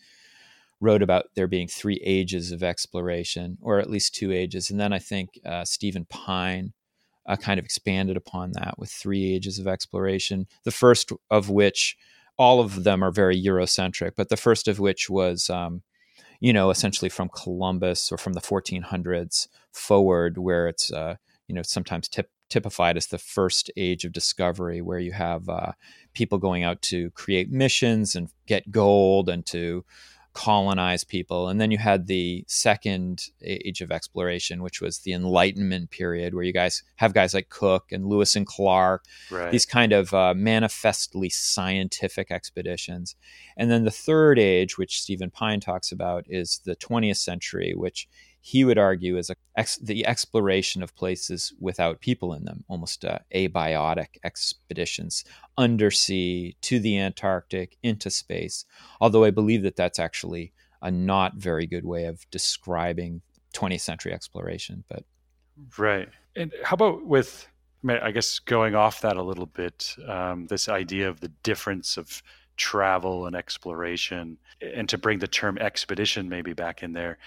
wrote 0.81 1.03
about 1.03 1.27
there 1.37 1.47
being 1.47 1.69
three 1.69 2.00
ages 2.03 2.53
of 2.53 2.62
exploration, 2.62 3.59
or 3.61 3.79
at 3.79 3.91
least 3.91 4.15
two 4.15 4.33
ages. 4.33 4.71
And 4.71 4.81
then 4.81 4.95
I 4.95 4.99
think 4.99 5.39
uh, 5.45 5.62
Stephen 5.62 6.07
Pyne 6.07 6.73
uh, 7.30 7.37
kind 7.37 7.60
of 7.60 7.64
expanded 7.64 8.16
upon 8.16 8.50
that 8.52 8.76
with 8.76 8.90
three 8.90 9.32
ages 9.32 9.60
of 9.60 9.68
exploration. 9.68 10.46
The 10.64 10.72
first 10.72 11.12
of 11.30 11.49
which, 11.49 11.96
all 12.37 12.58
of 12.60 12.82
them 12.82 13.04
are 13.04 13.12
very 13.12 13.40
Eurocentric, 13.40 14.12
but 14.16 14.30
the 14.30 14.37
first 14.37 14.66
of 14.66 14.80
which 14.80 15.08
was, 15.08 15.49
um, 15.49 15.82
you 16.40 16.52
know, 16.52 16.70
essentially 16.70 17.08
from 17.08 17.28
Columbus 17.28 18.10
or 18.10 18.18
from 18.18 18.32
the 18.32 18.40
1400s 18.40 19.46
forward, 19.72 20.38
where 20.38 20.66
it's, 20.66 20.92
uh, 20.92 21.14
you 21.46 21.54
know, 21.54 21.62
sometimes 21.62 22.08
tip, 22.08 22.30
typified 22.49 22.96
as 22.96 23.06
the 23.06 23.18
first 23.18 23.70
age 23.76 24.04
of 24.04 24.12
discovery, 24.12 24.80
where 24.80 24.99
you 24.99 25.12
have 25.12 25.49
uh, 25.49 25.72
people 26.14 26.38
going 26.38 26.64
out 26.64 26.82
to 26.82 27.10
create 27.12 27.50
missions 27.50 28.16
and 28.16 28.28
get 28.46 28.72
gold 28.72 29.28
and 29.28 29.46
to 29.46 29.84
colonize 30.32 31.02
people. 31.02 31.49
And 31.49 31.60
then 31.60 31.70
you 31.70 31.78
had 31.78 32.06
the 32.06 32.44
second 32.46 33.28
age 33.42 33.80
of 33.80 33.90
exploration, 33.90 34.62
which 34.62 34.80
was 34.80 34.99
the 34.99 35.12
Enlightenment 35.12 35.90
period, 35.90 36.34
where 36.34 36.44
you 36.44 36.52
guys 36.52 36.82
have 36.96 37.14
guys 37.14 37.34
like 37.34 37.49
Cook 37.49 37.90
and 37.90 38.06
Lewis 38.06 38.37
and 38.37 38.46
Clark, 38.46 39.04
right. 39.30 39.50
these 39.50 39.66
kind 39.66 39.92
of 39.92 40.14
uh, 40.14 40.34
manifestly 40.34 41.30
scientific 41.30 42.30
expeditions. 42.30 43.16
And 43.56 43.70
then 43.70 43.84
the 43.84 43.90
third 43.90 44.38
age, 44.38 44.78
which 44.78 45.00
Stephen 45.00 45.30
Pyne 45.30 45.60
talks 45.60 45.90
about, 45.90 46.25
is 46.28 46.60
the 46.64 46.76
20th 46.76 47.16
century, 47.16 47.75
which 47.75 48.08
he 48.40 48.64
would 48.64 48.78
argue 48.78 49.18
is 49.18 49.30
ex- 49.56 49.76
the 49.76 50.06
exploration 50.06 50.82
of 50.82 50.97
places 50.97 51.52
without 51.61 52.00
people 52.00 52.32
in 52.32 52.44
them, 52.44 52.64
almost 52.68 53.04
uh, 53.04 53.18
abiotic 53.35 54.16
expeditions 54.25 55.25
undersea 55.59 56.56
to 56.62 56.78
the 56.80 56.99
Antarctic 56.99 57.76
into 57.82 58.11
space. 58.11 58.64
Although 59.00 59.25
I 59.25 59.30
believe 59.30 59.62
that 59.62 59.76
that's 59.76 59.99
actually 59.99 60.52
a 60.80 60.90
not 60.90 61.35
very 61.37 61.66
good 61.66 61.85
way 61.85 62.06
of 62.06 62.28
describing 62.30 63.20
20th 63.54 63.82
century 63.82 64.12
exploration. 64.12 64.85
But 64.88 65.04
right, 65.76 66.09
and 66.35 66.52
how 66.64 66.75
about 66.75 67.04
with 67.04 67.47
I 67.87 68.11
guess 68.11 68.38
going 68.38 68.75
off 68.75 69.00
that 69.02 69.16
a 69.16 69.23
little 69.23 69.47
bit, 69.47 69.97
um, 70.06 70.47
this 70.47 70.68
idea 70.68 71.09
of 71.09 71.20
the 71.20 71.32
difference 71.42 71.97
of 71.97 72.23
travel 72.56 73.26
and 73.26 73.35
exploration, 73.35 74.38
and 74.61 74.88
to 74.88 74.99
bring 74.99 75.18
the 75.18 75.26
term 75.26 75.59
expedition 75.59 76.28
maybe 76.28 76.52
back 76.54 76.82
in 76.82 76.92
there 76.92 77.18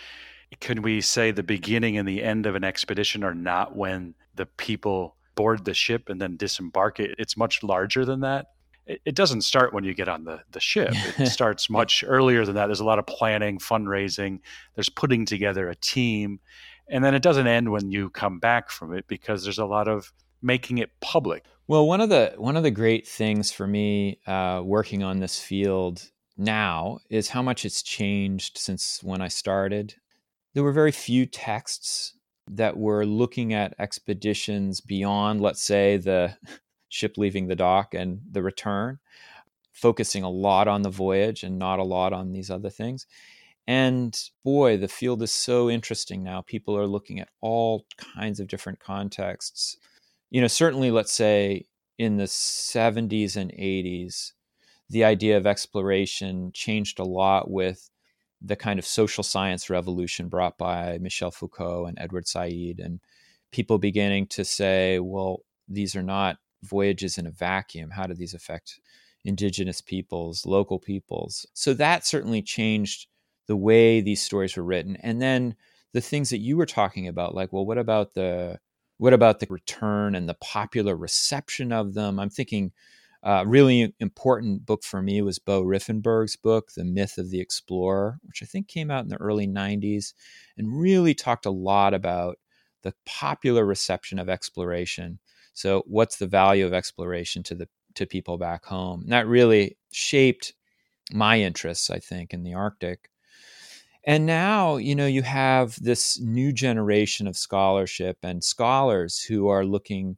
can 0.59 0.81
we 0.81 1.01
say 1.01 1.31
the 1.31 1.43
beginning 1.43 1.97
and 1.97 2.07
the 2.07 2.23
end 2.23 2.45
of 2.45 2.55
an 2.55 2.63
expedition 2.63 3.23
are 3.23 3.33
not 3.33 3.75
when 3.75 4.15
the 4.35 4.45
people 4.45 5.15
board 5.35 5.65
the 5.65 5.73
ship 5.73 6.09
and 6.09 6.21
then 6.21 6.37
disembark 6.37 6.99
it? 6.99 7.15
It's 7.17 7.37
much 7.37 7.63
larger 7.63 8.05
than 8.05 8.21
that. 8.21 8.47
It, 8.85 9.01
it 9.05 9.15
doesn't 9.15 9.41
start 9.41 9.73
when 9.73 9.83
you 9.83 9.93
get 9.93 10.09
on 10.09 10.25
the, 10.25 10.41
the 10.51 10.59
ship. 10.59 10.93
It 11.17 11.27
starts 11.31 11.69
much 11.69 12.03
earlier 12.05 12.45
than 12.45 12.55
that. 12.55 12.67
There's 12.67 12.79
a 12.79 12.85
lot 12.85 12.99
of 12.99 13.05
planning 13.05 13.59
fundraising. 13.59 14.39
There's 14.75 14.89
putting 14.89 15.25
together 15.25 15.69
a 15.69 15.75
team. 15.75 16.39
And 16.89 17.03
then 17.03 17.15
it 17.15 17.21
doesn't 17.21 17.47
end 17.47 17.71
when 17.71 17.91
you 17.91 18.09
come 18.09 18.39
back 18.39 18.69
from 18.69 18.93
it 18.93 19.07
because 19.07 19.43
there's 19.43 19.59
a 19.59 19.65
lot 19.65 19.87
of 19.87 20.11
making 20.41 20.79
it 20.79 20.91
public. 20.99 21.45
Well 21.67 21.87
one 21.87 22.01
of 22.01 22.09
the 22.09 22.33
one 22.37 22.57
of 22.57 22.63
the 22.63 22.71
great 22.71 23.07
things 23.07 23.51
for 23.51 23.65
me 23.65 24.19
uh, 24.27 24.61
working 24.63 25.01
on 25.01 25.19
this 25.19 25.39
field 25.39 26.11
now 26.37 26.99
is 27.09 27.29
how 27.29 27.41
much 27.41 27.63
it's 27.63 27.81
changed 27.81 28.57
since 28.57 29.01
when 29.01 29.21
I 29.21 29.29
started 29.29 29.95
there 30.53 30.63
were 30.63 30.71
very 30.71 30.91
few 30.91 31.25
texts 31.25 32.13
that 32.49 32.77
were 32.77 33.05
looking 33.05 33.53
at 33.53 33.75
expeditions 33.79 34.81
beyond, 34.81 35.41
let's 35.41 35.63
say, 35.63 35.97
the 35.97 36.37
ship 36.89 37.17
leaving 37.17 37.47
the 37.47 37.55
dock 37.55 37.93
and 37.93 38.21
the 38.31 38.43
return, 38.43 38.99
focusing 39.71 40.23
a 40.23 40.29
lot 40.29 40.67
on 40.67 40.81
the 40.81 40.89
voyage 40.89 41.43
and 41.43 41.57
not 41.57 41.79
a 41.79 41.83
lot 41.83 42.13
on 42.13 42.31
these 42.31 42.51
other 42.51 42.69
things. 42.69 43.07
And 43.65 44.19
boy, 44.43 44.77
the 44.77 44.89
field 44.89 45.21
is 45.23 45.31
so 45.31 45.69
interesting 45.69 46.23
now. 46.23 46.41
People 46.41 46.77
are 46.77 46.85
looking 46.85 47.19
at 47.19 47.29
all 47.41 47.85
kinds 47.97 48.39
of 48.39 48.47
different 48.47 48.79
contexts. 48.79 49.77
You 50.29 50.41
know, 50.41 50.47
certainly, 50.47 50.91
let's 50.91 51.13
say 51.13 51.65
in 51.97 52.17
the 52.17 52.25
70s 52.25 53.37
and 53.37 53.51
80s, 53.51 54.33
the 54.89 55.05
idea 55.05 55.37
of 55.37 55.47
exploration 55.47 56.51
changed 56.53 56.99
a 56.99 57.05
lot 57.05 57.49
with 57.49 57.89
the 58.43 58.55
kind 58.55 58.77
of 58.77 58.85
social 58.85 59.23
science 59.23 59.69
revolution 59.69 60.27
brought 60.27 60.57
by 60.57 60.97
Michel 60.99 61.31
Foucault 61.31 61.85
and 61.85 61.97
Edward 61.99 62.27
Said, 62.27 62.79
and 62.79 62.99
people 63.51 63.77
beginning 63.77 64.27
to 64.27 64.43
say, 64.43 64.99
well, 64.99 65.41
these 65.67 65.95
are 65.95 66.03
not 66.03 66.37
voyages 66.63 67.17
in 67.17 67.25
a 67.25 67.31
vacuum. 67.31 67.89
How 67.89 68.05
do 68.05 68.13
these 68.13 68.33
affect 68.33 68.79
indigenous 69.23 69.79
peoples, 69.79 70.45
local 70.45 70.79
peoples? 70.79 71.45
So 71.53 71.73
that 71.75 72.05
certainly 72.05 72.41
changed 72.41 73.07
the 73.47 73.55
way 73.55 74.01
these 74.01 74.21
stories 74.21 74.57
were 74.57 74.63
written. 74.63 74.97
And 74.97 75.21
then 75.21 75.55
the 75.93 76.01
things 76.01 76.29
that 76.29 76.39
you 76.39 76.57
were 76.57 76.65
talking 76.65 77.07
about, 77.07 77.35
like, 77.35 77.53
well, 77.53 77.65
what 77.65 77.77
about 77.77 78.13
the 78.13 78.59
what 78.97 79.13
about 79.13 79.39
the 79.39 79.47
return 79.49 80.15
and 80.15 80.29
the 80.29 80.35
popular 80.35 80.95
reception 80.95 81.71
of 81.71 81.93
them? 81.93 82.19
I'm 82.19 82.29
thinking 82.29 82.71
uh, 83.23 83.43
really 83.47 83.93
important 83.99 84.65
book 84.65 84.83
for 84.83 85.01
me 85.01 85.21
was 85.21 85.39
Beau 85.39 85.63
Riffenburgh's 85.63 86.35
book, 86.35 86.71
The 86.75 86.83
Myth 86.83 87.17
of 87.17 87.29
the 87.29 87.39
Explorer, 87.39 88.19
which 88.23 88.43
I 88.43 88.45
think 88.45 88.67
came 88.67 88.91
out 88.91 89.03
in 89.03 89.09
the 89.09 89.17
early 89.17 89.47
90s 89.47 90.13
and 90.57 90.79
really 90.79 91.13
talked 91.13 91.45
a 91.45 91.51
lot 91.51 91.93
about 91.93 92.37
the 92.81 92.93
popular 93.05 93.65
reception 93.65 94.19
of 94.19 94.27
exploration. 94.27 95.19
So, 95.53 95.83
what's 95.87 96.17
the 96.17 96.27
value 96.27 96.65
of 96.65 96.73
exploration 96.73 97.43
to 97.43 97.55
the 97.55 97.69
to 97.95 98.05
people 98.05 98.37
back 98.37 98.65
home? 98.65 99.01
And 99.01 99.11
that 99.11 99.27
really 99.27 99.77
shaped 99.91 100.53
my 101.11 101.39
interests, 101.39 101.89
I 101.89 101.99
think, 101.99 102.33
in 102.33 102.43
the 102.43 102.55
Arctic. 102.55 103.09
And 104.05 104.25
now, 104.25 104.75
you 104.75 104.95
know, 104.95 105.05
you 105.05 105.21
have 105.21 105.81
this 105.81 106.19
new 106.19 106.51
generation 106.51 107.25
of 107.25 107.37
scholarship 107.37 108.17
and 108.21 108.43
scholars 108.43 109.21
who 109.21 109.47
are 109.47 109.63
looking 109.63 110.17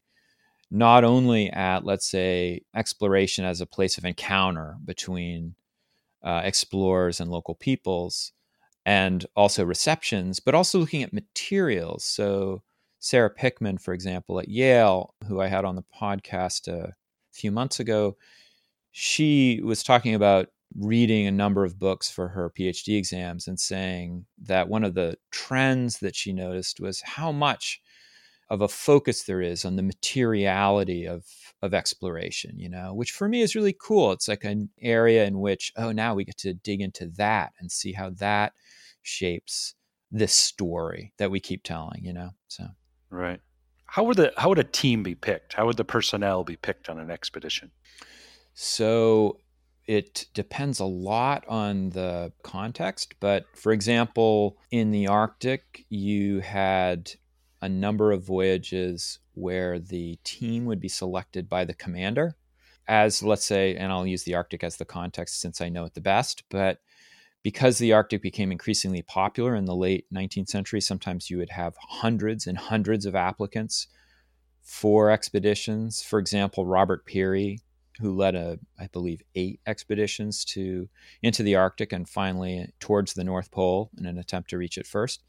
not 0.72 1.04
only 1.04 1.50
at, 1.52 1.86
let's 1.86 2.10
say, 2.10 2.62
exploration 2.76 3.46
as 3.46 3.62
a 3.62 3.66
place 3.66 3.98
of 3.98 4.06
encounter 4.06 4.78
between 4.84 5.56
uh, 6.24 6.42
explorers 6.44 7.20
and 7.20 7.30
local 7.30 7.56
peoples, 7.56 8.32
and 8.86 9.26
also 9.36 9.66
receptions, 9.66 10.40
but 10.40 10.56
also 10.56 10.80
looking 10.80 11.04
at 11.04 11.14
materials. 11.14 12.04
So, 12.04 12.62
Sarah 13.00 13.30
Pickman, 13.30 13.78
for 13.78 13.94
example, 13.94 14.40
at 14.40 14.48
Yale, 14.48 15.14
who 15.28 15.40
I 15.42 15.48
had 15.48 15.66
on 15.66 15.76
the 15.76 15.84
podcast 16.00 16.68
a 16.68 16.94
few 17.32 17.52
months 17.52 17.80
ago, 17.80 18.18
she 18.92 19.62
was 19.64 19.84
talking 19.84 20.16
about 20.16 20.48
reading 20.78 21.28
a 21.28 21.32
number 21.32 21.64
of 21.64 21.80
books 21.80 22.10
for 22.10 22.28
her 22.30 22.50
PhD 22.50 22.98
exams 22.98 23.48
and 23.48 23.60
saying 23.60 24.26
that 24.42 24.68
one 24.68 24.84
of 24.84 24.94
the 24.94 25.18
trends 25.32 26.00
that 26.00 26.16
she 26.16 26.34
noticed 26.34 26.80
was 26.80 27.02
how 27.02 27.32
much 27.32 27.82
of 28.50 28.62
a 28.62 28.68
focus 28.68 29.24
there 29.24 29.42
is 29.42 29.66
on 29.66 29.76
the 29.76 29.84
materiality 29.84 31.06
of 31.06 31.26
of 31.62 31.74
exploration 31.74 32.60
you 32.60 32.70
know 32.70 32.94
which 32.94 33.12
for 33.12 33.28
me 33.28 33.42
is 33.42 33.56
really 33.56 33.76
cool. 33.80 34.12
It's 34.12 34.28
like 34.28 34.44
an 34.44 34.70
area 34.82 35.26
in 35.26 35.40
which 35.40 35.72
oh 35.78 35.92
now 35.92 36.14
we 36.14 36.26
get 36.26 36.38
to 36.40 36.54
dig 36.54 36.82
into 36.82 37.08
that 37.18 37.54
and 37.60 37.72
see 37.72 37.94
how 37.94 38.12
that 38.12 38.54
shapes 39.02 39.76
this 40.12 40.34
story 40.34 41.14
that 41.18 41.32
we 41.32 41.40
keep 41.40 41.64
telling 41.64 42.04
you 42.04 42.14
know 42.14 42.32
so. 42.48 42.66
Right. 43.10 43.40
How 43.86 44.04
would 44.04 44.18
the 44.18 44.34
how 44.38 44.50
would 44.50 44.60
a 44.60 44.64
team 44.64 45.04
be 45.04 45.16
picked? 45.16 45.54
How 45.54 45.66
would 45.66 45.78
the 45.78 45.86
personnel 45.86 46.44
be 46.44 46.58
picked 46.58 46.90
on 46.90 47.00
an 47.00 47.10
expedition? 47.10 47.72
So 48.54 49.40
it 49.88 50.26
depends 50.34 50.80
a 50.80 50.86
lot 50.86 51.46
on 51.48 51.92
the 51.92 52.32
context. 52.44 53.16
But 53.20 53.46
for 53.54 53.72
example, 53.72 54.58
in 54.72 54.92
the 54.92 55.08
Arctic, 55.08 55.86
you 55.90 56.40
had 56.40 57.12
a 57.62 57.70
number 57.70 58.12
of 58.12 58.24
voyages 58.24 59.20
where 59.34 59.80
the 59.80 60.18
team 60.24 60.66
would 60.66 60.80
be 60.80 60.88
selected 60.88 61.50
by 61.50 61.66
the 61.66 61.74
commander 61.74 62.36
as, 62.88 63.24
let's 63.24 63.46
say, 63.46 63.76
and 63.76 63.92
I'll 63.92 64.06
use 64.06 64.24
the 64.24 64.36
Arctic 64.36 64.64
as 64.64 64.78
the 64.78 64.86
context 64.86 65.42
since 65.42 65.60
I 65.60 65.70
know 65.70 65.86
it 65.86 65.96
the 65.96 66.02
best, 66.02 66.44
but 66.50 66.80
because 67.42 67.78
the 67.78 67.94
Arctic 67.94 68.22
became 68.22 68.52
increasingly 68.52 69.02
popular 69.02 69.56
in 69.56 69.66
the 69.66 69.76
late 69.76 70.06
19th 70.14 70.50
century, 70.50 70.82
sometimes 70.82 71.30
you 71.30 71.38
would 71.38 71.50
have 71.50 71.76
hundreds 71.80 72.48
and 72.48 72.58
hundreds 72.58 73.06
of 73.06 73.16
applicants 73.16 73.88
for 74.62 75.10
expeditions. 75.10 76.02
For 76.02 76.20
example, 76.20 76.66
Robert 76.66 77.06
Peary 77.06 77.60
who 78.00 78.16
led 78.16 78.36
a, 78.36 78.60
I 78.80 78.88
believe, 78.88 79.22
eight 79.36 79.60
expeditions 79.66 80.44
to 80.46 80.90
into 81.22 81.44
the 81.44 81.56
Arctic 81.56 81.94
and 81.94 82.08
finally 82.08 82.68
towards 82.80 83.14
the 83.14 83.24
North 83.24 83.52
Pole 83.52 83.90
in 83.98 84.06
an 84.06 84.18
attempt 84.18 84.50
to 84.50 84.58
reach 84.58 84.78
it 84.78 84.88
first. 84.88 85.24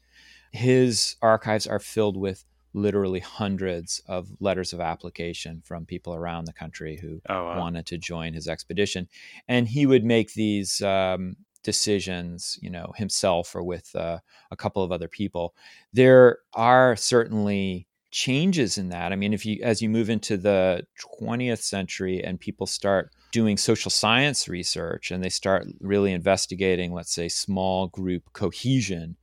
His 0.51 1.15
archives 1.21 1.67
are 1.67 1.79
filled 1.79 2.17
with 2.17 2.45
literally 2.73 3.19
hundreds 3.19 4.01
of 4.07 4.29
letters 4.39 4.71
of 4.73 4.79
application 4.79 5.61
from 5.65 5.85
people 5.85 6.13
around 6.13 6.45
the 6.45 6.53
country 6.53 6.97
who 7.01 7.19
oh, 7.29 7.45
wow. 7.45 7.59
wanted 7.59 7.85
to 7.87 7.97
join 7.97 8.33
his 8.33 8.47
expedition, 8.47 9.07
and 9.47 9.67
he 9.67 9.85
would 9.85 10.03
make 10.03 10.33
these 10.33 10.81
um, 10.81 11.35
decisions, 11.63 12.57
you 12.61 12.69
know, 12.69 12.93
himself 12.95 13.55
or 13.55 13.63
with 13.63 13.93
uh, 13.95 14.19
a 14.51 14.55
couple 14.55 14.83
of 14.83 14.91
other 14.91 15.07
people. 15.07 15.53
There 15.91 16.39
are 16.53 16.95
certainly 16.95 17.87
changes 18.11 18.77
in 18.77 18.89
that. 18.89 19.11
I 19.11 19.15
mean, 19.15 19.33
if 19.33 19.45
you 19.45 19.59
as 19.61 19.81
you 19.81 19.89
move 19.89 20.09
into 20.09 20.37
the 20.37 20.85
20th 21.21 21.61
century 21.61 22.23
and 22.23 22.39
people 22.39 22.67
start 22.67 23.11
doing 23.31 23.57
social 23.57 23.91
science 23.91 24.47
research 24.47 25.11
and 25.11 25.23
they 25.23 25.29
start 25.29 25.67
really 25.81 26.13
investigating, 26.13 26.93
let's 26.93 27.13
say, 27.13 27.27
small 27.27 27.87
group 27.87 28.31
cohesion 28.33 29.17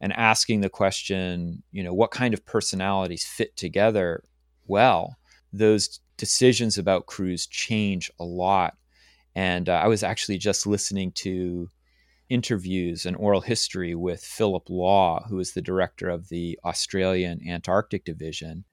and 0.00 0.12
asking 0.12 0.60
the 0.60 0.68
question, 0.68 1.62
you 1.72 1.82
know, 1.82 1.94
what 1.94 2.10
kind 2.10 2.34
of 2.34 2.44
personalities 2.44 3.24
fit 3.24 3.56
together 3.56 4.22
well, 4.66 5.16
those 5.52 6.00
decisions 6.16 6.78
about 6.78 7.06
crews 7.06 7.46
change 7.46 8.10
a 8.18 8.24
lot. 8.24 8.76
And 9.34 9.68
uh, 9.68 9.74
I 9.74 9.86
was 9.86 10.02
actually 10.02 10.38
just 10.38 10.66
listening 10.66 11.12
to 11.12 11.68
interviews 12.28 13.06
and 13.06 13.16
oral 13.16 13.40
history 13.40 13.94
with 13.94 14.24
Phillip 14.24 14.68
Law, 14.68 15.24
who 15.28 15.38
is 15.38 15.52
the 15.52 15.62
director 15.62 16.08
of 16.08 16.28
the 16.28 16.58
Australian 16.64 17.46
Antarctic 17.46 18.04
Division. 18.04 18.64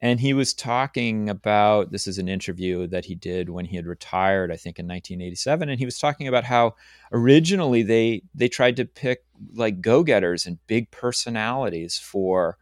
And 0.00 0.20
he 0.20 0.34
was 0.34 0.52
talking 0.52 1.30
about 1.30 1.90
this 1.90 2.06
is 2.06 2.18
an 2.18 2.28
interview 2.28 2.86
that 2.88 3.06
he 3.06 3.14
did 3.14 3.48
when 3.48 3.64
he 3.64 3.76
had 3.76 3.86
retired, 3.86 4.52
I 4.52 4.56
think 4.56 4.78
in 4.78 4.86
1987. 4.86 5.68
And 5.68 5.78
he 5.78 5.86
was 5.86 5.98
talking 5.98 6.28
about 6.28 6.44
how 6.44 6.74
originally 7.12 7.82
they 7.82 8.22
they 8.34 8.48
tried 8.48 8.76
to 8.76 8.84
pick 8.84 9.24
like 9.54 9.80
go-getters 9.80 10.44
and 10.46 10.58
big 10.66 10.90
personalities 10.90 11.98
for 11.98 12.58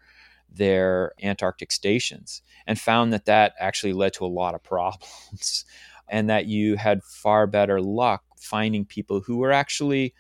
their 0.49 1.13
Antarctic 1.23 1.73
stations 1.73 2.43
and 2.67 2.79
found 2.79 3.13
that 3.13 3.25
that 3.25 3.55
actually 3.59 3.93
led 3.93 4.13
to 4.15 4.25
a 4.25 4.27
lot 4.27 4.55
of 4.55 4.63
problems 4.63 5.65
and 6.09 6.31
that 6.31 6.47
you 6.47 6.77
had 6.77 7.03
far 7.03 7.47
better 7.47 7.81
luck 7.81 8.23
finding 8.39 8.85
people 8.85 9.21
who 9.21 9.39
were 9.39 9.53
actually 9.53 10.15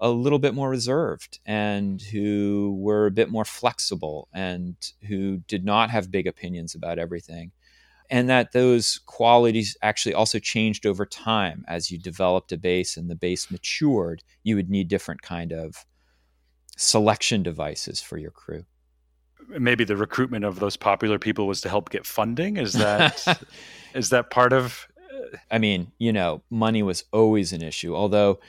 a 0.00 0.08
little 0.08 0.38
bit 0.38 0.54
more 0.54 0.70
reserved 0.70 1.38
and 1.44 2.00
who 2.00 2.74
were 2.78 3.06
a 3.06 3.10
bit 3.10 3.30
more 3.30 3.44
flexible 3.44 4.28
and 4.32 4.74
who 5.06 5.38
did 5.46 5.64
not 5.64 5.90
have 5.90 6.10
big 6.10 6.26
opinions 6.26 6.74
about 6.74 6.98
everything. 6.98 7.52
And 8.08 8.28
that 8.28 8.52
those 8.52 8.98
qualities 9.06 9.76
actually 9.82 10.14
also 10.14 10.38
changed 10.38 10.84
over 10.84 11.06
time 11.06 11.64
as 11.68 11.90
you 11.90 11.98
developed 11.98 12.50
a 12.50 12.56
base 12.56 12.96
and 12.96 13.08
the 13.08 13.14
base 13.14 13.50
matured, 13.50 14.24
you 14.42 14.56
would 14.56 14.70
need 14.70 14.88
different 14.88 15.22
kind 15.22 15.52
of 15.52 15.84
selection 16.76 17.42
devices 17.42 18.00
for 18.00 18.16
your 18.16 18.30
crew. 18.30 18.64
Maybe 19.48 19.84
the 19.84 19.96
recruitment 19.96 20.44
of 20.44 20.60
those 20.60 20.76
popular 20.76 21.18
people 21.18 21.46
was 21.46 21.60
to 21.60 21.68
help 21.68 21.90
get 21.90 22.06
funding. 22.06 22.56
Is 22.56 22.72
that 22.72 23.42
is 23.94 24.10
that 24.10 24.30
part 24.30 24.52
of 24.52 24.88
uh, 24.98 25.36
I 25.50 25.58
mean, 25.58 25.92
you 25.98 26.12
know, 26.12 26.42
money 26.50 26.82
was 26.82 27.04
always 27.12 27.52
an 27.52 27.62
issue, 27.62 27.94
although 27.94 28.40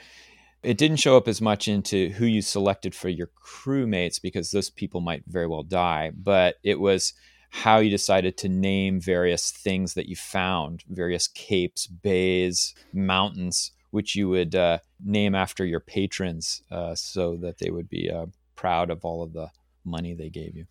it 0.63 0.78
didn't 0.78 0.97
show 0.97 1.17
up 1.17 1.28
as 1.28 1.41
much 1.41 1.67
into 1.67 2.10
who 2.10 2.26
you 2.26 2.41
selected 2.41 2.93
for 2.93 3.10
your 3.10 3.30
crewmates 3.43 4.21
because 4.21 4.52
those 4.52 4.69
people 4.69 5.02
might 5.02 5.24
very 5.28 5.47
well 5.47 5.63
die, 5.63 6.12
but 6.15 6.56
it 6.63 6.80
was 6.80 7.13
how 7.50 7.80
you 7.80 7.89
decided 7.89 8.38
to 8.38 8.50
name 8.50 9.00
various 9.00 9.52
things 9.52 9.93
that 9.95 10.08
you 10.08 10.15
found, 10.15 10.84
various 10.88 11.28
capes, 11.28 11.88
bays, 11.88 12.74
mountains, 12.93 13.71
which 13.89 14.15
you 14.15 14.30
would 14.30 14.56
uh, 14.56 14.78
name 15.04 15.36
after 15.36 15.65
your 15.65 15.82
patrons 15.82 16.62
uh, 16.71 16.95
so 16.95 17.36
that 17.38 17.58
they 17.58 17.69
would 17.69 17.89
be 17.89 18.10
uh, 18.10 18.26
proud 18.56 18.89
of 18.89 19.04
all 19.04 19.21
of 19.21 19.34
the 19.34 19.50
money 19.84 20.13
they 20.13 20.30
gave 20.30 20.56
you. 20.56 20.65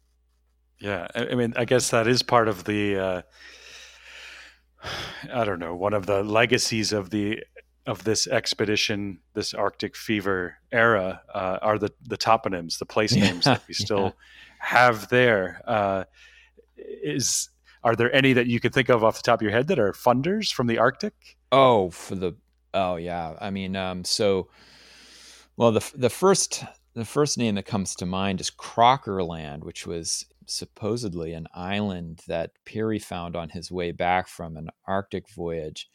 Yeah, 0.79 1.09
I 1.15 1.35
mean, 1.35 1.53
I 1.57 1.67
guess 1.67 1.91
that 1.91 2.07
is 2.07 2.23
part 2.23 2.49
of 2.49 2.65
the 2.65 2.97
uh, 2.97 3.23
I 5.33 5.45
don't 5.45 5.59
know, 5.59 5.75
one 5.75 5.93
of 5.93 6.07
the 6.07 6.23
legacies 6.23 6.93
of 6.93 7.11
the 7.11 7.43
of 7.91 8.05
this 8.05 8.29
expedition, 8.29 9.19
this 9.35 9.53
Arctic 9.53 9.97
fever 9.97 10.57
era, 10.71 11.23
uh, 11.35 11.59
are 11.61 11.77
the 11.77 11.91
the 12.07 12.17
toponyms, 12.17 12.79
the 12.79 12.87
place 12.87 13.13
names 13.17 13.47
yeah, 13.47 13.55
that 13.55 13.63
we 13.67 13.75
still 13.75 14.05
yeah. 14.05 14.11
have 14.61 15.09
there. 15.09 15.61
Uh, 15.67 16.05
is 16.77 17.51
are 17.83 17.97
there 17.97 18.15
any 18.15 18.33
that 18.33 18.47
you 18.47 18.61
could 18.61 18.73
think 18.73 18.89
of 18.89 19.03
off 19.03 19.17
the 19.17 19.23
top 19.23 19.41
of 19.41 19.43
your 19.43 19.51
head 19.51 19.67
that 19.69 19.79
are 19.79 19.93
funders 19.93 20.53
from 20.53 20.69
the 20.69 20.79
Arctic? 20.79 21.37
Oh, 21.51 21.91
for 21.91 22.15
the 22.15 22.37
oh 22.73 22.95
yeah, 22.97 23.35
I 23.41 23.51
mean, 23.51 23.75
um, 23.75 24.05
so 24.05 24.49
well 25.57 25.73
the 25.73 25.91
the 25.97 26.11
first 26.11 26.65
the 26.95 27.05
first 27.05 27.39
name 27.39 27.57
that 27.57 27.67
comes 27.67 27.97
to 27.97 28.07
mind 28.07 28.41
is 28.41 28.51
Crocker 28.51 29.25
Land, 29.25 29.65
which 29.65 29.85
was 29.85 30.27
supposedly 30.47 31.33
an 31.33 31.49
island 31.55 32.21
that 32.29 32.53
Peary 32.65 32.99
found 33.01 33.35
on 33.35 33.49
his 33.49 33.71
way 33.71 33.91
back 33.91 34.29
from 34.29 34.57
an 34.57 34.69
Arctic 34.87 35.29
voyage. 35.29 35.89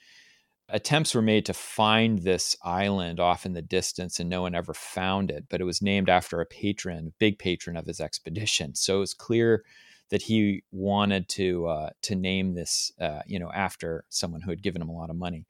Attempts 0.69 1.13
were 1.13 1.21
made 1.21 1.45
to 1.45 1.53
find 1.53 2.19
this 2.19 2.55
island 2.63 3.19
off 3.19 3.45
in 3.45 3.53
the 3.53 3.61
distance, 3.61 4.19
and 4.19 4.29
no 4.29 4.41
one 4.41 4.55
ever 4.55 4.73
found 4.73 5.29
it. 5.29 5.45
But 5.49 5.61
it 5.61 5.65
was 5.65 5.81
named 5.81 6.09
after 6.09 6.41
a 6.41 6.45
patron, 6.45 7.07
a 7.07 7.19
big 7.19 7.37
patron 7.37 7.77
of 7.77 7.85
his 7.85 7.99
expedition. 7.99 8.75
So 8.75 8.97
it 8.97 9.01
was 9.01 9.13
clear 9.13 9.63
that 10.09 10.23
he 10.23 10.63
wanted 10.71 11.29
to 11.29 11.67
uh, 11.67 11.89
to 12.03 12.15
name 12.15 12.53
this, 12.53 12.91
uh, 12.99 13.21
you 13.25 13.39
know, 13.39 13.51
after 13.53 14.05
someone 14.09 14.41
who 14.41 14.49
had 14.49 14.63
given 14.63 14.81
him 14.81 14.89
a 14.89 14.95
lot 14.95 15.09
of 15.09 15.15
money. 15.15 15.45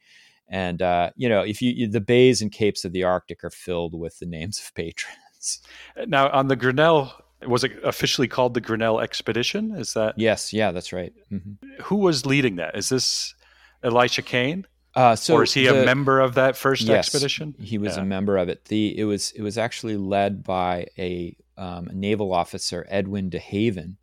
And 0.48 0.82
uh, 0.82 1.12
you 1.16 1.30
know, 1.30 1.42
if 1.42 1.62
you 1.62 1.88
the 1.88 2.02
bays 2.02 2.42
and 2.42 2.52
capes 2.52 2.86
of 2.86 2.92
the 2.92 3.04
Arctic 3.04 3.44
are 3.44 3.50
filled 3.50 3.98
with 3.98 4.20
the 4.20 4.26
names 4.26 4.60
of 4.60 4.74
patrons. 4.76 5.62
Now, 6.08 6.30
on 6.32 6.48
the 6.48 6.56
Grinnell 6.56 7.14
was 7.48 7.64
it 7.64 7.74
officially 7.84 8.28
called 8.28 8.54
the 8.54 8.62
Grinnell 8.62 9.00
Expedition? 9.00 9.72
Is 9.76 9.94
that 9.94 10.18
yes? 10.18 10.54
Yeah, 10.54 10.72
that's 10.72 10.94
right. 10.94 11.14
Mm-hmm. 11.32 11.82
Who 11.84 11.98
was 11.98 12.26
leading 12.26 12.56
that? 12.58 12.76
Is 12.76 12.90
this 12.90 13.36
Elisha 13.84 14.22
Kane? 14.22 14.66
Uh, 14.96 15.16
so 15.16 15.36
or 15.36 15.44
is 15.44 15.54
he 15.54 15.68
the, 15.68 15.82
a 15.82 15.86
member 15.86 16.22
of 16.22 16.36
that 16.36 16.56
first 16.56 16.84
yes, 16.84 17.08
expedition? 17.08 17.54
He 17.60 17.78
was 17.78 17.98
yeah. 17.98 18.04
a 18.04 18.06
member 18.06 18.38
of 18.38 18.48
it. 18.48 18.66
The 18.66 18.98
it 18.98 19.04
was 19.04 19.32
it 19.32 19.42
was 19.42 19.58
actually 19.58 19.98
led 19.98 20.44
by 20.44 20.88
a, 20.98 21.36
um, 21.58 21.88
a 21.90 21.94
naval 21.94 22.34
officer, 22.34 22.86
Edwin 22.90 23.30
de 23.30 23.40
Haven, 23.40 23.98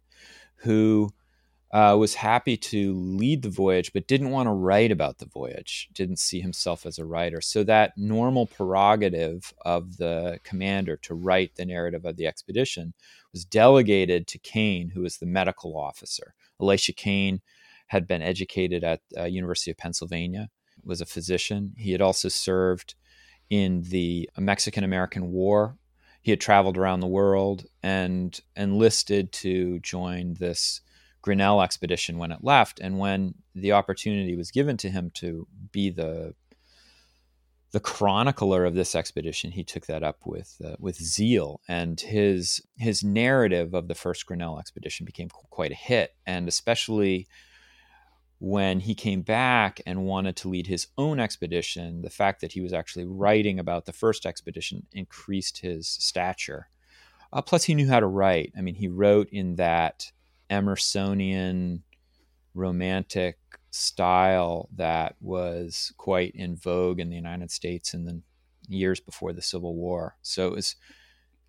who 0.56 1.10
uh, 1.72 1.96
was 1.98 2.14
happy 2.14 2.58
to 2.58 2.92
lead 2.94 3.40
the 3.40 3.48
voyage, 3.48 3.94
but 3.94 4.06
didn't 4.06 4.30
want 4.30 4.46
to 4.46 4.52
write 4.52 4.92
about 4.92 5.16
the 5.16 5.26
voyage. 5.26 5.88
Didn't 5.94 6.18
see 6.18 6.40
himself 6.40 6.84
as 6.84 6.98
a 6.98 7.06
writer. 7.06 7.40
So 7.40 7.64
that 7.64 7.96
normal 7.96 8.46
prerogative 8.46 9.54
of 9.64 9.96
the 9.96 10.38
commander 10.44 10.98
to 10.98 11.14
write 11.14 11.54
the 11.54 11.64
narrative 11.64 12.04
of 12.04 12.16
the 12.16 12.26
expedition 12.26 12.92
was 13.32 13.46
delegated 13.46 14.26
to 14.26 14.38
Kane, 14.38 14.90
who 14.90 15.00
was 15.00 15.16
the 15.16 15.26
medical 15.26 15.78
officer. 15.78 16.34
Elisha 16.60 16.92
Kane 16.92 17.40
had 17.86 18.06
been 18.06 18.20
educated 18.20 18.84
at 18.84 19.00
uh, 19.16 19.24
University 19.24 19.70
of 19.70 19.78
Pennsylvania, 19.78 20.50
was 20.84 21.00
a 21.00 21.06
physician. 21.06 21.74
He 21.76 21.92
had 21.92 22.00
also 22.00 22.28
served 22.28 22.94
in 23.50 23.82
the 23.82 24.28
Mexican 24.38 24.84
American 24.84 25.32
War. 25.32 25.76
He 26.22 26.30
had 26.30 26.40
traveled 26.40 26.78
around 26.78 27.00
the 27.00 27.06
world 27.06 27.66
and 27.82 28.38
enlisted 28.56 29.32
to 29.32 29.78
join 29.80 30.34
this 30.34 30.80
Grinnell 31.20 31.62
expedition 31.62 32.18
when 32.18 32.32
it 32.32 32.42
left. 32.42 32.80
And 32.80 32.98
when 32.98 33.34
the 33.54 33.72
opportunity 33.72 34.36
was 34.36 34.50
given 34.50 34.76
to 34.78 34.90
him 34.90 35.10
to 35.14 35.46
be 35.70 35.90
the 35.90 36.34
the 37.72 37.80
chronicler 37.80 38.66
of 38.66 38.74
this 38.74 38.94
expedition, 38.94 39.50
he 39.50 39.64
took 39.64 39.86
that 39.86 40.02
up 40.02 40.26
with 40.26 40.60
uh, 40.62 40.76
with 40.78 40.96
zeal, 40.96 41.60
and 41.66 41.98
his 41.98 42.60
his 42.76 43.02
narrative 43.02 43.72
of 43.72 43.88
the 43.88 43.94
first 43.94 44.26
Grinnell 44.26 44.58
expedition 44.58 45.06
became 45.06 45.28
quite 45.28 45.72
a 45.72 45.76
hit, 45.76 46.14
and 46.26 46.48
especially 46.48 47.26
when 48.42 48.80
he 48.80 48.92
came 48.92 49.22
back 49.22 49.80
and 49.86 50.04
wanted 50.04 50.34
to 50.34 50.48
lead 50.48 50.66
his 50.66 50.88
own 50.98 51.20
expedition, 51.20 52.02
the 52.02 52.10
fact 52.10 52.40
that 52.40 52.50
he 52.50 52.60
was 52.60 52.72
actually 52.72 53.04
writing 53.04 53.60
about 53.60 53.86
the 53.86 53.92
first 53.92 54.26
expedition 54.26 54.84
increased 54.90 55.58
his 55.58 55.86
stature. 55.86 56.68
Uh, 57.32 57.40
plus, 57.40 57.62
he 57.62 57.74
knew 57.76 57.86
how 57.86 58.00
to 58.00 58.06
write. 58.06 58.52
I 58.58 58.60
mean, 58.60 58.74
he 58.74 58.88
wrote 58.88 59.28
in 59.30 59.54
that 59.56 60.10
Emersonian 60.50 61.82
romantic 62.52 63.38
style 63.70 64.68
that 64.74 65.14
was 65.20 65.92
quite 65.96 66.34
in 66.34 66.56
vogue 66.56 66.98
in 66.98 67.10
the 67.10 67.16
United 67.16 67.52
States 67.52 67.94
in 67.94 68.06
the 68.06 68.20
years 68.66 68.98
before 68.98 69.32
the 69.32 69.40
Civil 69.40 69.76
War. 69.76 70.16
So 70.20 70.48
it 70.48 70.52
was. 70.52 70.74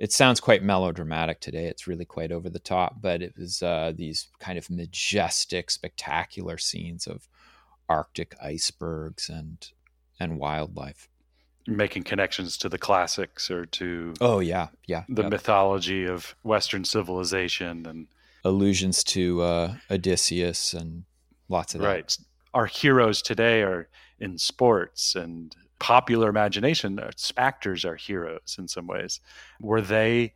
It 0.04 0.12
sounds 0.12 0.42
quite 0.42 0.62
melodramatic 0.62 1.39
today. 1.39 1.68
It's 1.68 1.88
really 1.88 2.04
quite 2.04 2.34
over 2.34 2.50
the 2.50 2.60
top, 2.60 2.98
but 3.00 3.22
it 3.22 3.38
was 3.38 3.63
uh, 3.63 3.94
these 3.96 4.28
kind 4.38 4.58
of 4.58 4.70
majestic, 4.70 5.72
spectacular 5.72 6.58
scenes 6.58 7.08
of 7.08 7.30
Arctic 7.88 8.36
icebergs 8.44 9.30
and 9.30 9.66
and 10.20 10.38
wildlife. 10.38 11.08
Making 11.68 12.04
connections 12.04 12.58
to 12.58 12.68
the 12.68 12.78
classics 12.78 13.50
or 13.50 13.66
to 13.66 14.13
oh 14.20 14.42
yeah 14.42 14.68
yeah 14.88 15.04
the 15.08 15.22
yep. 15.22 15.32
mythology 15.32 16.04
of 16.04 16.36
Western 16.44 16.84
civilization 16.84 17.86
and 17.86 18.08
allusions 18.44 19.06
to 19.06 19.42
uh, 19.42 19.76
Odysseus 19.89 20.74
and 20.74 21.06
lots 21.48 21.76
of 21.76 21.80
that. 21.80 21.88
Right. 21.88 22.18
Our 22.54 22.66
heroes 22.66 23.22
today 23.22 23.62
are 23.62 23.88
in 24.20 24.38
sports 24.38 25.16
and 25.16 25.56
popular 25.84 26.30
imagination. 26.30 26.98
Uh, 26.98 27.12
actors 27.36 27.84
are 27.84 27.98
heroes 27.98 28.56
in 28.58 28.69
some 28.69 28.88
ways. 28.88 29.19
Were 29.60 29.82
they 29.82 30.34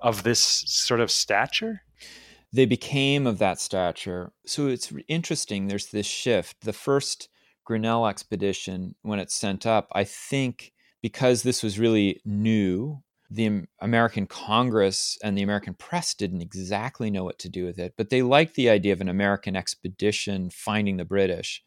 of 0.00 0.24
this 0.24 0.40
sort 0.66 0.98
of 0.98 1.08
stature? 1.08 1.82
They 2.52 2.66
became 2.66 3.24
of 3.24 3.38
that 3.38 3.60
stature. 3.60 4.32
So 4.44 4.66
it's 4.66 4.92
interesting. 5.06 5.68
There's 5.68 5.86
this 5.86 6.06
shift. 6.06 6.62
The 6.62 6.72
first 6.72 7.28
Grinnell 7.64 8.08
expedition, 8.08 8.96
when 9.02 9.20
it's 9.20 9.36
sent 9.36 9.66
up, 9.66 9.86
I 9.92 10.02
think 10.02 10.72
because 11.00 11.44
this 11.44 11.62
was 11.62 11.78
really 11.78 12.20
new 12.24 13.02
the 13.30 13.66
American 13.80 14.26
Congress 14.26 15.18
and 15.22 15.36
the 15.36 15.42
American 15.42 15.74
press 15.74 16.14
didn't 16.14 16.40
exactly 16.40 17.10
know 17.10 17.24
what 17.24 17.38
to 17.40 17.50
do 17.50 17.66
with 17.66 17.78
it, 17.78 17.92
but 17.96 18.08
they 18.08 18.22
liked 18.22 18.54
the 18.54 18.70
idea 18.70 18.94
of 18.94 19.02
an 19.02 19.08
American 19.08 19.54
expedition 19.54 20.48
finding 20.48 20.96
the 20.96 21.04
British. 21.04 21.62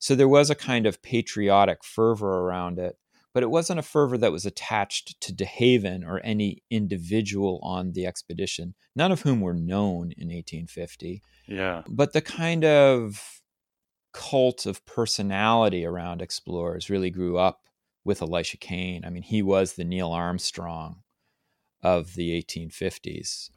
So 0.00 0.14
there 0.14 0.28
was 0.28 0.50
a 0.50 0.56
kind 0.56 0.86
of 0.86 1.02
patriotic 1.02 1.84
fervor 1.84 2.40
around 2.40 2.78
it, 2.78 2.98
but 3.32 3.42
it 3.42 3.50
wasn't 3.50 3.78
a 3.78 3.82
fervor 3.82 4.18
that 4.18 4.32
was 4.32 4.46
attached 4.46 5.20
to 5.20 5.32
DeHaven 5.32 6.04
or 6.04 6.20
any 6.24 6.64
individual 6.70 7.60
on 7.62 7.92
the 7.92 8.06
expedition, 8.06 8.74
none 8.96 9.12
of 9.12 9.22
whom 9.22 9.40
were 9.40 9.54
known 9.54 10.12
in 10.16 10.28
1850. 10.28 11.22
Yeah. 11.46 11.82
But 11.86 12.12
the 12.12 12.22
kind 12.22 12.64
of 12.64 13.40
cult 14.12 14.66
of 14.66 14.84
personality 14.86 15.84
around 15.84 16.22
explorers 16.22 16.90
really 16.90 17.10
grew 17.10 17.38
up 17.38 17.60
with 18.02 18.22
Elisha 18.22 18.56
Kane. 18.56 19.04
I 19.04 19.10
mean, 19.10 19.22
he 19.22 19.42
was 19.42 19.74
the 19.74 19.84
Neil 19.84 20.10
Armstrong 20.10 21.02
of 21.82 22.14
the 22.14 22.42
1850s. 22.42 23.50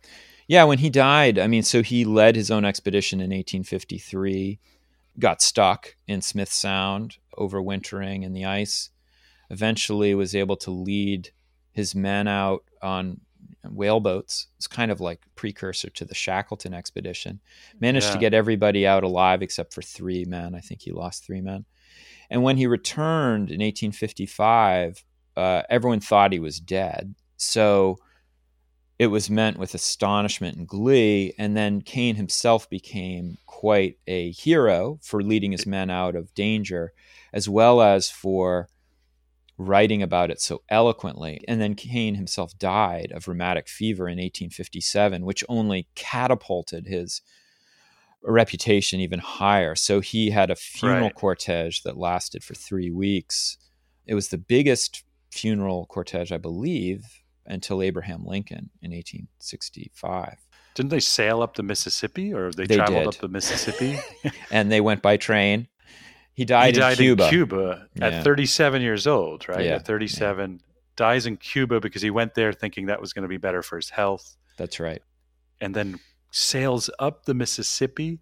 Yeah, 0.47 0.65
when 0.65 0.79
he 0.79 0.89
died, 0.89 1.39
I 1.39 1.47
mean, 1.47 1.63
so 1.63 1.82
he 1.82 2.03
led 2.03 2.36
his 2.36 2.51
own 2.51 2.65
expedition 2.65 3.19
in 3.19 3.29
1853, 3.29 4.60
got 5.19 5.41
stuck 5.41 5.95
in 6.08 6.21
Smith 6.21 6.52
Sound, 6.52 7.17
overwintering 7.38 8.23
in 8.23 8.34
the 8.34 8.45
ice, 8.45 8.89
eventually 9.49 10.15
was 10.15 10.36
able 10.36 10.58
to 10.58 10.71
lead 10.71 11.30
his 11.71 11.93
men 11.95 12.28
out 12.28 12.63
on 12.82 13.21
whaleboats. 13.63 14.47
It's 14.58 14.67
kind 14.67 14.91
of 14.91 14.99
like 14.99 15.21
precursor 15.36 15.89
to 15.91 16.06
the 16.06 16.15
Shackleton 16.15 16.73
expedition. 16.73 17.39
Managed 17.80 18.08
yeah. 18.08 18.13
to 18.13 18.19
get 18.19 18.34
everybody 18.34 18.86
out 18.86 19.04
alive 19.04 19.41
except 19.41 19.73
for 19.73 19.82
three 19.82 20.26
men. 20.26 20.56
I 20.56 20.60
think 20.60 20.82
he 20.82 20.91
lost 20.91 21.26
three 21.26 21.41
men. 21.41 21.65
And 22.30 22.43
when 22.43 22.58
he 22.58 22.67
returned 22.67 23.49
in 23.52 23.60
1855, 23.62 25.04
uh, 25.36 25.62
everyone 25.69 25.99
thought 25.99 26.34
he 26.34 26.39
was 26.39 26.60
dead. 26.60 27.15
So 27.38 27.97
it 29.03 29.07
was 29.07 29.29
met 29.29 29.57
with 29.57 29.75
astonishment 29.75 30.57
and 30.57 30.65
glee. 30.65 31.33
And 31.37 31.57
then 31.57 31.81
Kane 31.81 32.15
himself 32.15 32.69
became 32.69 33.37
quite 33.45 33.97
a 34.07 34.31
hero 34.31 34.97
for 35.01 35.21
leading 35.21 35.51
his 35.51 35.65
men 35.65 35.89
out 35.89 36.15
of 36.15 36.33
danger, 36.33 36.93
as 37.33 37.49
well 37.49 37.81
as 37.81 38.09
for 38.09 38.69
writing 39.57 40.01
about 40.01 40.31
it 40.31 40.39
so 40.39 40.63
eloquently. 40.69 41.41
And 41.49 41.59
then 41.59 41.75
Kane 41.75 42.15
himself 42.15 42.57
died 42.57 43.11
of 43.13 43.27
rheumatic 43.27 43.67
fever 43.67 44.07
in 44.07 44.17
1857, 44.17 45.25
which 45.25 45.43
only 45.49 45.89
catapulted 45.95 46.87
his 46.87 47.21
reputation 48.23 49.01
even 49.01 49.19
higher. 49.19 49.75
So 49.75 49.99
he 49.99 50.29
had 50.29 50.49
a 50.49 50.55
funeral 50.55 51.03
right. 51.07 51.15
cortege 51.15 51.83
that 51.83 51.97
lasted 51.97 52.41
for 52.41 52.53
three 52.53 52.89
weeks. 52.89 53.57
It 54.07 54.15
was 54.15 54.29
the 54.29 54.37
biggest 54.37 55.03
funeral 55.29 55.87
cortege, 55.87 56.31
I 56.31 56.37
believe, 56.37 57.22
until 57.45 57.82
Abraham 57.82 58.25
Lincoln 58.25 58.69
in 58.82 58.91
1865. 58.91 60.38
Didn't 60.75 60.89
they 60.89 60.99
sail 60.99 61.41
up 61.41 61.56
the 61.56 61.63
Mississippi 61.63 62.34
or 62.34 62.51
they, 62.51 62.65
they 62.65 62.75
traveled 62.75 63.03
did. 63.03 63.08
up 63.08 63.15
the 63.17 63.27
Mississippi? 63.27 63.99
and 64.51 64.71
they 64.71 64.82
went 64.82 65.01
by 65.01 65.17
train. 65.17 65.67
He 66.34 66.45
died, 66.45 66.75
he 66.75 66.82
died 66.82 66.99
in 66.99 67.06
Cuba. 67.06 67.23
In 67.25 67.29
Cuba 67.29 67.88
at 68.01 68.13
yeah. 68.13 68.23
37 68.23 68.82
years 68.82 69.06
old, 69.06 69.47
right? 69.47 69.65
Yeah. 69.65 69.75
At 69.75 69.86
37, 69.86 70.51
yeah. 70.51 70.58
dies 70.95 71.27
in 71.27 71.38
Cuba 71.38 71.79
because 71.79 72.01
he 72.01 72.10
went 72.10 72.34
there 72.34 72.51
thinking 72.51 72.88
that 72.88 72.99
was 72.99 73.13
going 73.13 73.23
to 73.23 73.29
be 73.29 73.38
better 73.38 73.62
for 73.62 73.75
his 73.75 73.89
health. 73.89 74.36
That's 74.58 74.79
right. 74.79 75.01
And 75.62 75.75
then 75.75 75.99
sails 76.32 76.89
up 76.97 77.25
the 77.25 77.36
Mississippi 77.36 78.19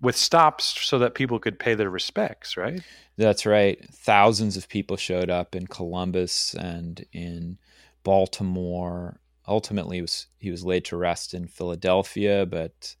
with 0.00 0.16
stops 0.16 0.84
so 0.84 0.98
that 0.98 1.14
people 1.14 1.38
could 1.38 1.58
pay 1.58 1.74
their 1.74 1.88
respects, 1.88 2.56
right? 2.56 2.82
That's 3.16 3.46
right. 3.46 3.82
Thousands 3.92 4.56
of 4.56 4.68
people 4.68 4.96
showed 4.96 5.30
up 5.30 5.54
in 5.54 5.66
Columbus 5.68 6.54
and 6.54 7.04
in 7.12 7.58
Baltimore. 8.06 9.18
Ultimately, 9.48 9.96
he 9.96 10.00
was, 10.00 10.28
he 10.38 10.50
was 10.52 10.64
laid 10.64 10.84
to 10.84 10.96
rest 10.96 11.34
in 11.34 11.48
Philadelphia, 11.48 12.46
but 12.46 12.94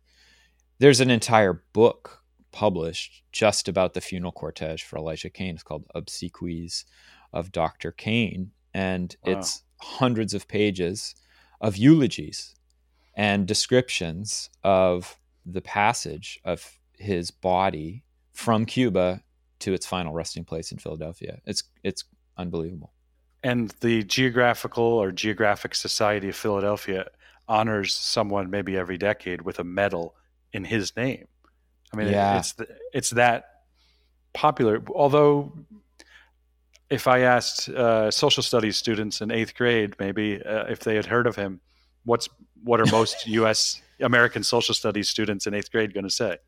there's 0.80 0.98
an 0.98 1.10
entire 1.10 1.62
book 1.72 2.24
published 2.50 3.22
just 3.30 3.68
about 3.68 3.94
the 3.94 4.00
funeral 4.00 4.32
cortege 4.32 4.82
for 4.82 4.98
Elijah 4.98 5.30
Kane. 5.30 5.54
It's 5.54 5.62
called 5.62 5.84
Obsequies 5.94 6.86
of 7.32 7.52
Dr. 7.52 7.92
Kane, 7.92 8.50
and 8.74 9.14
wow. 9.24 9.34
it's 9.34 9.62
hundreds 9.80 10.34
of 10.34 10.48
pages 10.48 11.14
of 11.60 11.76
eulogies 11.76 12.56
and 13.14 13.46
descriptions 13.46 14.50
of 14.64 15.20
the 15.44 15.62
passage 15.62 16.40
of 16.44 16.80
his 16.98 17.30
body 17.30 18.02
from 18.32 18.66
Cuba 18.66 19.22
to 19.60 19.72
its 19.72 19.86
final 19.86 20.12
resting 20.12 20.44
place 20.44 20.72
in 20.72 20.78
Philadelphia. 20.78 21.38
It's 21.46 21.62
it's 21.84 22.02
unbelievable. 22.36 22.92
And 23.46 23.72
the 23.80 24.02
Geographical 24.02 24.82
or 24.82 25.12
Geographic 25.12 25.76
Society 25.76 26.30
of 26.30 26.34
Philadelphia 26.34 27.06
honors 27.46 27.94
someone 27.94 28.50
maybe 28.50 28.76
every 28.76 28.98
decade 28.98 29.42
with 29.42 29.60
a 29.60 29.64
medal 29.64 30.16
in 30.52 30.64
his 30.64 30.96
name. 30.96 31.28
I 31.92 31.96
mean, 31.96 32.08
yeah. 32.08 32.38
it's 32.38 32.56
it's 32.92 33.10
that 33.10 33.44
popular. 34.32 34.82
Although, 34.92 35.52
if 36.90 37.06
I 37.06 37.20
asked 37.20 37.68
uh, 37.68 38.10
social 38.10 38.42
studies 38.42 38.78
students 38.78 39.20
in 39.20 39.30
eighth 39.30 39.54
grade, 39.54 39.94
maybe 40.00 40.42
uh, 40.42 40.64
if 40.64 40.80
they 40.80 40.96
had 40.96 41.06
heard 41.06 41.28
of 41.28 41.36
him, 41.36 41.60
what's 42.04 42.28
what 42.64 42.80
are 42.80 42.86
most 42.86 43.26
U.S. 43.40 43.80
American 44.00 44.42
social 44.42 44.74
studies 44.74 45.08
students 45.08 45.46
in 45.46 45.54
eighth 45.54 45.70
grade 45.70 45.94
going 45.94 46.02
to 46.02 46.10
say? 46.10 46.38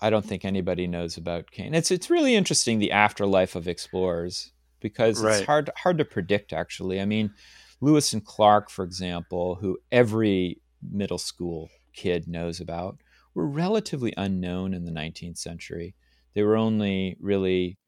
I 0.00 0.08
don't 0.08 0.24
think 0.24 0.46
anybody 0.46 0.86
knows 0.86 1.18
about 1.18 1.50
Kane. 1.50 1.74
It's 1.74 1.90
it's 1.90 2.08
really 2.08 2.34
interesting 2.34 2.78
the 2.78 2.92
afterlife 2.92 3.54
of 3.54 3.68
explorers 3.68 4.52
because 4.80 5.22
right. 5.22 5.36
it's 5.36 5.46
hard 5.46 5.70
hard 5.76 5.98
to 5.98 6.04
predict. 6.04 6.52
Actually, 6.52 7.00
I 7.00 7.04
mean, 7.04 7.32
Lewis 7.80 8.12
and 8.12 8.24
Clark, 8.24 8.70
for 8.70 8.84
example, 8.84 9.56
who 9.56 9.78
every 9.90 10.60
middle 10.82 11.18
school 11.18 11.70
kid 11.92 12.26
knows 12.28 12.60
about, 12.60 12.98
were 13.34 13.46
relatively 13.46 14.12
unknown 14.16 14.74
in 14.74 14.84
the 14.84 14.92
19th 14.92 15.38
century. 15.38 15.94
They 16.34 16.42
were 16.42 16.56
only 16.56 17.16
really 17.20 17.78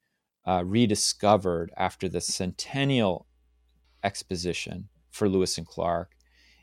uh, 0.46 0.64
rediscovered 0.64 1.72
after 1.76 2.08
the 2.08 2.20
centennial 2.20 3.26
exposition 4.02 4.88
for 5.10 5.28
Lewis 5.28 5.58
and 5.58 5.66
Clark 5.66 6.10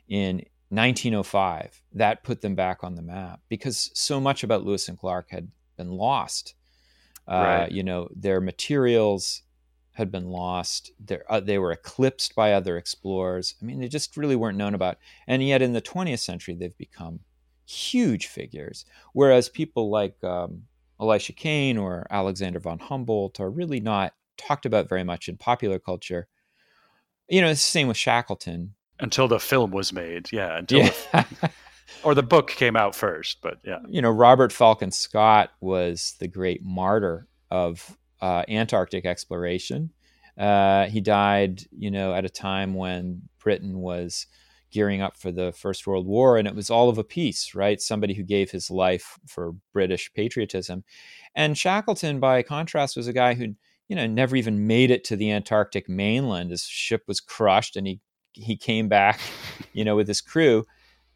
in 0.08 0.42
1905 0.70 1.82
that 1.92 2.22
put 2.22 2.42
them 2.42 2.54
back 2.54 2.84
on 2.84 2.94
the 2.94 3.02
map 3.02 3.40
because 3.48 3.90
so 3.94 4.20
much 4.20 4.44
about 4.44 4.64
lewis 4.64 4.88
and 4.88 4.96
clark 4.96 5.28
had 5.30 5.48
been 5.76 5.90
lost 5.90 6.54
uh, 7.26 7.34
right. 7.34 7.72
you 7.72 7.82
know 7.82 8.08
their 8.14 8.40
materials 8.40 9.42
had 9.92 10.10
been 10.10 10.26
lost 10.26 10.92
uh, 11.28 11.40
they 11.40 11.58
were 11.58 11.72
eclipsed 11.72 12.34
by 12.34 12.52
other 12.52 12.76
explorers 12.76 13.54
i 13.60 13.64
mean 13.64 13.80
they 13.80 13.88
just 13.88 14.16
really 14.16 14.36
weren't 14.36 14.58
known 14.58 14.74
about 14.74 14.98
and 15.26 15.46
yet 15.46 15.62
in 15.62 15.72
the 15.72 15.82
20th 15.82 16.20
century 16.20 16.54
they've 16.54 16.78
become 16.78 17.20
huge 17.66 18.26
figures 18.26 18.84
whereas 19.12 19.48
people 19.48 19.90
like 19.90 20.22
um, 20.24 20.62
elisha 21.00 21.32
kane 21.32 21.76
or 21.76 22.06
alexander 22.10 22.60
von 22.60 22.78
humboldt 22.78 23.40
are 23.40 23.50
really 23.50 23.80
not 23.80 24.14
talked 24.36 24.66
about 24.66 24.88
very 24.88 25.04
much 25.04 25.28
in 25.28 25.36
popular 25.36 25.78
culture 25.78 26.28
you 27.28 27.40
know 27.40 27.48
it's 27.48 27.64
the 27.64 27.70
same 27.70 27.88
with 27.88 27.96
shackleton 27.96 28.74
until 29.00 29.28
the 29.28 29.40
film 29.40 29.70
was 29.70 29.92
made. 29.92 30.28
Yeah, 30.32 30.58
until 30.58 30.80
yeah. 30.80 30.92
The, 31.12 31.50
or 32.04 32.14
the 32.14 32.22
book 32.22 32.48
came 32.48 32.76
out 32.76 32.94
first, 32.94 33.38
but 33.42 33.58
yeah. 33.64 33.78
You 33.88 34.02
know, 34.02 34.10
Robert 34.10 34.52
Falcon 34.52 34.90
Scott 34.90 35.50
was 35.60 36.14
the 36.20 36.28
great 36.28 36.64
martyr 36.64 37.26
of 37.50 37.96
uh, 38.20 38.44
Antarctic 38.48 39.04
exploration. 39.04 39.90
Uh, 40.38 40.86
he 40.86 41.00
died, 41.00 41.64
you 41.70 41.90
know, 41.90 42.14
at 42.14 42.24
a 42.24 42.30
time 42.30 42.74
when 42.74 43.22
Britain 43.38 43.78
was 43.78 44.26
gearing 44.70 45.02
up 45.02 45.16
for 45.16 45.32
the 45.32 45.52
First 45.52 45.86
World 45.86 46.06
War, 46.06 46.38
and 46.38 46.46
it 46.46 46.54
was 46.54 46.70
all 46.70 46.88
of 46.88 46.98
a 46.98 47.04
piece, 47.04 47.54
right? 47.54 47.80
Somebody 47.80 48.14
who 48.14 48.22
gave 48.22 48.50
his 48.50 48.70
life 48.70 49.18
for 49.26 49.54
British 49.72 50.12
patriotism. 50.14 50.84
And 51.34 51.58
Shackleton, 51.58 52.20
by 52.20 52.42
contrast, 52.42 52.96
was 52.96 53.08
a 53.08 53.12
guy 53.12 53.34
who, 53.34 53.54
you 53.88 53.96
know, 53.96 54.06
never 54.06 54.36
even 54.36 54.66
made 54.66 54.90
it 54.90 55.04
to 55.04 55.16
the 55.16 55.30
Antarctic 55.30 55.88
mainland. 55.88 56.50
His 56.50 56.62
ship 56.62 57.02
was 57.06 57.20
crushed, 57.20 57.76
and 57.76 57.86
he 57.86 58.00
he 58.32 58.56
came 58.56 58.88
back, 58.88 59.20
you 59.72 59.84
know, 59.84 59.96
with 59.96 60.08
his 60.08 60.20
crew. 60.20 60.64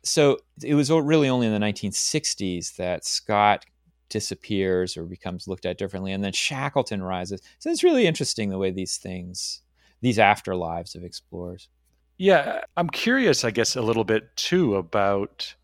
So 0.02 0.38
it 0.62 0.74
was 0.74 0.90
really 0.90 1.28
only 1.28 1.46
in 1.46 1.52
the 1.52 1.66
1960s 1.66 2.76
that 2.76 3.04
Scott 3.04 3.64
disappears 4.08 4.96
or 4.96 5.04
becomes 5.04 5.48
looked 5.48 5.66
at 5.66 5.78
differently, 5.78 6.12
and 6.12 6.22
then 6.22 6.32
Shackleton 6.32 7.02
rises. 7.02 7.40
So 7.58 7.70
it's 7.70 7.84
really 7.84 8.06
interesting 8.06 8.50
the 8.50 8.58
way 8.58 8.70
these 8.70 8.96
things, 8.96 9.62
these 10.00 10.18
afterlives 10.18 10.94
of 10.94 11.04
explorers. 11.04 11.68
Yeah, 12.16 12.60
I'm 12.76 12.88
curious, 12.88 13.44
I 13.44 13.50
guess, 13.50 13.76
a 13.76 13.82
little 13.82 14.04
bit 14.04 14.36
too 14.36 14.76
about 14.76 15.54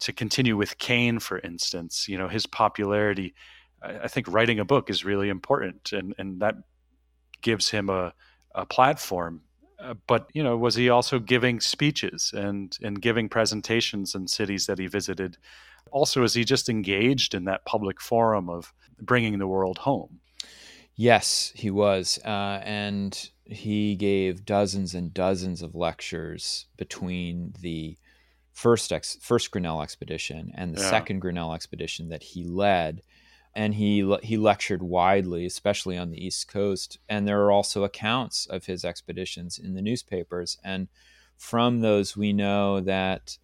to 0.00 0.12
continue 0.12 0.56
with 0.56 0.78
Kane, 0.78 1.18
for 1.20 1.38
instance. 1.38 2.08
You 2.08 2.18
know, 2.18 2.28
his 2.28 2.46
popularity. 2.46 3.34
I 3.82 4.08
think 4.08 4.28
writing 4.28 4.60
a 4.60 4.64
book 4.64 4.90
is 4.90 5.04
really 5.04 5.28
important, 5.28 5.92
and 5.92 6.14
and 6.18 6.40
that 6.40 6.56
gives 7.40 7.70
him 7.70 7.88
a 7.88 8.14
a 8.54 8.66
platform. 8.66 9.42
Uh, 9.78 9.94
but 10.06 10.28
you 10.32 10.42
know, 10.42 10.56
was 10.56 10.74
he 10.74 10.88
also 10.88 11.18
giving 11.18 11.60
speeches 11.60 12.32
and 12.34 12.76
and 12.82 13.00
giving 13.00 13.28
presentations 13.28 14.14
in 14.14 14.26
cities 14.26 14.66
that 14.66 14.78
he 14.78 14.86
visited? 14.86 15.36
Also, 15.92 16.24
is 16.24 16.34
he 16.34 16.44
just 16.44 16.68
engaged 16.68 17.34
in 17.34 17.44
that 17.44 17.64
public 17.64 18.00
forum 18.00 18.48
of 18.48 18.72
bringing 19.00 19.38
the 19.38 19.46
world 19.46 19.78
home? 19.78 20.20
Yes, 20.94 21.52
he 21.54 21.70
was, 21.70 22.18
uh, 22.24 22.60
and 22.64 23.30
he 23.44 23.94
gave 23.96 24.44
dozens 24.44 24.94
and 24.94 25.12
dozens 25.12 25.62
of 25.62 25.74
lectures 25.74 26.66
between 26.76 27.54
the 27.60 27.96
first 28.52 28.92
ex- 28.92 29.18
first 29.20 29.50
Grinnell 29.50 29.82
expedition 29.82 30.52
and 30.54 30.74
the 30.74 30.80
yeah. 30.80 30.90
second 30.90 31.20
Grinnell 31.20 31.54
expedition 31.54 32.08
that 32.10 32.22
he 32.22 32.44
led. 32.44 33.02
And 33.54 33.74
he 33.74 34.16
he 34.22 34.38
lectured 34.38 34.82
widely, 34.82 35.44
especially 35.44 35.98
on 35.98 36.10
the 36.10 36.24
East 36.24 36.48
Coast. 36.48 36.98
And 37.08 37.28
there 37.28 37.42
are 37.42 37.52
also 37.52 37.84
accounts 37.84 38.46
of 38.46 38.64
his 38.64 38.82
expeditions 38.82 39.58
in 39.58 39.74
the 39.74 39.82
newspapers. 39.82 40.56
And 40.64 40.88
from 41.36 41.80
those, 41.80 42.16
we 42.16 42.32
know 42.32 42.80
that 42.80 43.36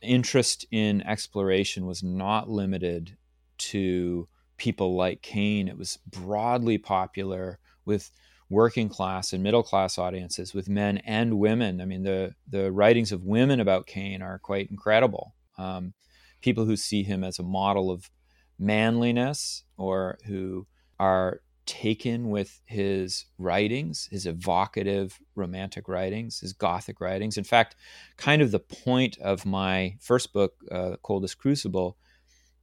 interest 0.00 0.66
in 0.70 1.02
exploration 1.02 1.86
was 1.86 2.02
not 2.02 2.48
limited 2.48 3.16
to 3.58 4.28
people 4.56 4.96
like 4.96 5.22
Kane. 5.22 5.68
It 5.68 5.78
was 5.78 5.98
broadly 6.06 6.78
popular 6.78 7.58
with 7.84 8.10
working 8.48 8.88
class 8.88 9.32
and 9.32 9.42
middle 9.42 9.62
class 9.62 9.98
audiences 9.98 10.54
with 10.54 10.68
men 10.68 10.98
and 10.98 11.38
women. 11.38 11.80
I 11.80 11.84
mean, 11.84 12.02
the 12.02 12.34
the 12.48 12.70
writings 12.70 13.12
of 13.12 13.24
women 13.24 13.60
about 13.60 13.86
Kane 13.86 14.22
are 14.22 14.38
quite 14.38 14.70
incredible. 14.70 15.34
Um, 15.58 15.94
people 16.42 16.64
who 16.64 16.76
see 16.76 17.02
him 17.02 17.24
as 17.24 17.38
a 17.38 17.42
model 17.42 17.90
of 17.90 18.10
manliness 18.58 19.64
or 19.76 20.18
who 20.26 20.66
are 20.98 21.40
taken 21.66 22.30
with 22.30 22.60
his 22.64 23.26
writings, 23.38 24.08
his 24.10 24.26
evocative 24.26 25.18
romantic 25.34 25.88
writings, 25.88 26.40
his 26.40 26.52
gothic 26.52 27.00
writings. 27.00 27.36
In 27.36 27.44
fact, 27.44 27.76
kind 28.16 28.40
of 28.40 28.50
the 28.50 28.60
point 28.60 29.18
of 29.18 29.44
my 29.44 29.96
first 30.00 30.32
book, 30.32 30.54
uh, 30.70 30.96
Coldest 31.02 31.38
Crucible, 31.38 31.96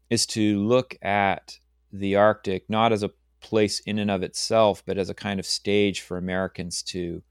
is 0.10 0.26
to 0.28 0.60
look 0.64 0.96
at 1.02 1.60
the 1.92 2.16
Arctic 2.16 2.70
not 2.70 2.92
as 2.92 3.04
a 3.04 3.12
place 3.42 3.80
in 3.82 4.00
and 4.00 4.10
of 4.10 4.24
itself, 4.24 4.84
but 4.86 4.98
as 4.98 5.10
a 5.10 5.14
kind 5.14 5.40
of 5.40 5.46
stage 5.46 6.02
for 6.02 6.18
Americans 6.18 6.82
to 6.82 7.22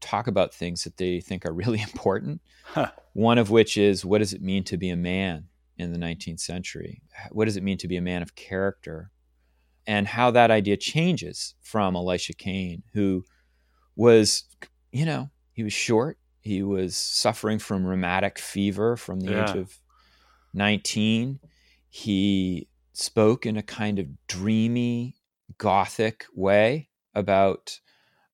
talk 0.00 0.26
about 0.26 0.54
things 0.54 0.84
that 0.84 0.96
they 0.96 1.20
think 1.20 1.44
are 1.44 1.52
really 1.52 1.80
important. 1.82 2.40
Huh. 2.64 2.90
One 3.12 3.38
of 3.38 3.50
which 3.50 3.76
is 3.76 4.04
what 4.04 4.18
does 4.18 4.32
it 4.32 4.42
mean 4.42 4.64
to 4.64 4.76
be 4.76 4.90
a 4.90 4.96
man 4.96 5.48
in 5.76 5.92
the 5.92 5.98
19th 5.98 6.40
century? 6.40 7.02
What 7.30 7.44
does 7.44 7.56
it 7.56 7.62
mean 7.62 7.78
to 7.78 7.88
be 7.88 7.96
a 7.96 8.02
man 8.02 8.22
of 8.22 8.34
character? 8.34 9.10
And 9.88 10.06
how 10.06 10.30
that 10.32 10.50
idea 10.50 10.76
changes 10.76 11.54
from 11.62 11.96
Elisha 11.96 12.34
Kane, 12.34 12.82
who 12.92 13.24
was, 13.96 14.44
you 14.92 15.06
know, 15.06 15.30
he 15.52 15.62
was 15.62 15.72
short. 15.72 16.18
He 16.40 16.62
was 16.62 16.94
suffering 16.94 17.58
from 17.58 17.86
rheumatic 17.86 18.38
fever 18.38 18.96
from 18.98 19.20
the 19.20 19.32
yeah. 19.32 19.50
age 19.50 19.56
of 19.56 19.78
19. 20.52 21.40
He 21.88 22.68
spoke 22.92 23.46
in 23.46 23.56
a 23.56 23.62
kind 23.62 23.98
of 23.98 24.06
dreamy 24.26 25.16
gothic 25.56 26.26
way 26.34 26.90
about 27.14 27.80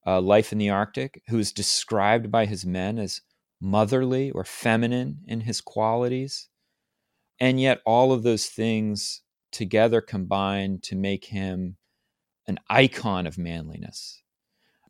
uh, 0.06 0.20
life 0.20 0.52
in 0.52 0.58
the 0.58 0.70
Arctic, 0.70 1.22
who 1.28 1.38
is 1.38 1.52
described 1.52 2.30
by 2.30 2.46
his 2.46 2.66
men 2.66 2.98
as 2.98 3.20
motherly 3.60 4.30
or 4.32 4.44
feminine 4.44 5.20
in 5.26 5.42
his 5.42 5.60
qualities. 5.60 6.48
And 7.38 7.60
yet, 7.60 7.80
all 7.86 8.12
of 8.12 8.22
those 8.22 8.46
things 8.46 9.22
together 9.54 10.00
combine 10.00 10.80
to 10.82 10.96
make 10.96 11.24
him 11.26 11.76
an 12.46 12.58
icon 12.68 13.26
of 13.26 13.38
manliness. 13.38 14.22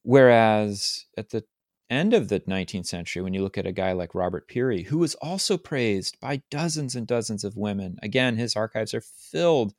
Whereas 0.02 1.04
at 1.16 1.30
the 1.30 1.44
end 1.88 2.14
of 2.14 2.28
the 2.28 2.40
19th 2.40 2.86
century, 2.86 3.22
when 3.22 3.34
you 3.34 3.42
look 3.42 3.58
at 3.58 3.66
a 3.66 3.72
guy 3.72 3.92
like 3.92 4.14
Robert 4.14 4.48
Peary, 4.48 4.82
who 4.82 4.98
was 4.98 5.14
also 5.16 5.56
praised 5.56 6.18
by 6.20 6.42
dozens 6.50 6.96
and 6.96 7.06
dozens 7.06 7.44
of 7.44 7.56
women, 7.56 7.98
again, 8.02 8.36
his 8.36 8.56
archives 8.56 8.94
are 8.94 9.00
filled 9.02 9.74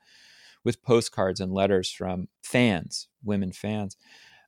with 0.64 0.84
postcards 0.84 1.40
and 1.40 1.52
letters 1.52 1.92
from 1.92 2.28
fans, 2.42 3.08
women 3.24 3.52
fans, 3.52 3.98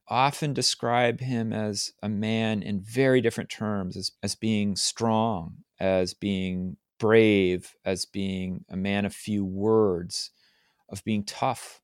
often 0.07 0.53
describe 0.53 1.19
him 1.19 1.51
as 1.51 1.91
a 2.01 2.09
man 2.09 2.63
in 2.63 2.79
very 2.79 3.21
different 3.21 3.49
terms, 3.49 3.97
as, 3.97 4.11
as 4.23 4.35
being 4.35 4.75
strong, 4.75 5.57
as 5.79 6.13
being 6.13 6.77
brave, 6.99 7.75
as 7.85 8.05
being 8.05 8.65
a 8.69 8.77
man 8.77 9.05
of 9.05 9.13
few 9.13 9.45
words, 9.45 10.31
of 10.89 11.03
being 11.03 11.23
tough. 11.23 11.81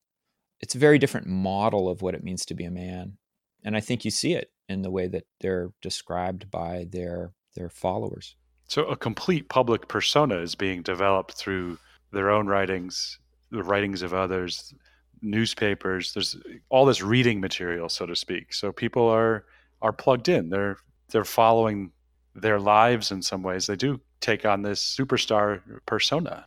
It's 0.60 0.76
a 0.76 0.80
very 0.80 0.98
different 0.98 1.28
model 1.28 1.90
of 1.90 2.02
what 2.02 2.16
it 2.16 2.24
means 2.24 2.46
to 2.46 2.54
be 2.54 2.64
a 2.64 2.72
man. 2.72 3.18
And 3.64 3.76
I 3.76 3.80
think 3.80 4.06
you 4.06 4.12
see 4.12 4.34
it 4.34 4.52
in 4.70 4.82
the 4.82 4.92
way 4.92 5.08
that 5.08 5.26
they're 5.42 5.72
described 5.82 6.50
by 6.50 6.88
their 6.90 7.34
their 7.56 7.70
followers. 7.70 8.36
So 8.68 8.86
a 8.86 8.98
complete 8.98 9.50
public 9.50 9.88
persona 9.88 10.38
is 10.38 10.56
being 10.56 10.82
developed 10.82 11.34
through 11.34 11.78
their 12.12 12.32
own 12.32 12.48
writings 12.48 13.20
the 13.54 13.64
writings 13.64 14.02
of 14.02 14.14
others, 14.14 14.74
newspapers. 15.22 16.14
There's 16.14 16.36
all 16.70 16.86
this 16.86 17.02
reading 17.02 17.40
material, 17.40 17.88
so 17.88 18.06
to 18.06 18.16
speak. 18.16 18.54
So 18.54 18.72
people 18.72 19.08
are 19.08 19.46
are 19.82 19.94
plugged 19.94 20.28
in. 20.28 20.50
They're 20.50 20.78
they're 21.12 21.24
following 21.24 21.92
their 22.36 22.60
lives 22.60 23.12
in 23.12 23.22
some 23.22 23.44
ways. 23.44 23.68
They 23.68 23.76
do 23.76 24.00
take 24.20 24.46
on 24.46 24.62
this 24.62 24.82
superstar 24.82 25.62
persona. 25.86 26.46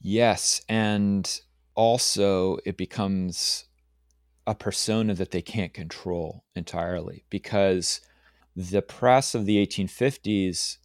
Yes, 0.00 0.60
and 0.68 1.40
also 1.74 2.58
it 2.64 2.76
becomes 2.76 3.64
a 4.46 4.54
persona 4.54 5.14
that 5.14 5.30
they 5.30 5.42
can't 5.42 5.72
control 5.72 6.44
entirely 6.54 7.24
because 7.30 8.00
the 8.54 8.82
press 8.82 9.34
of 9.34 9.46
the 9.46 9.66
1850s 9.66 10.76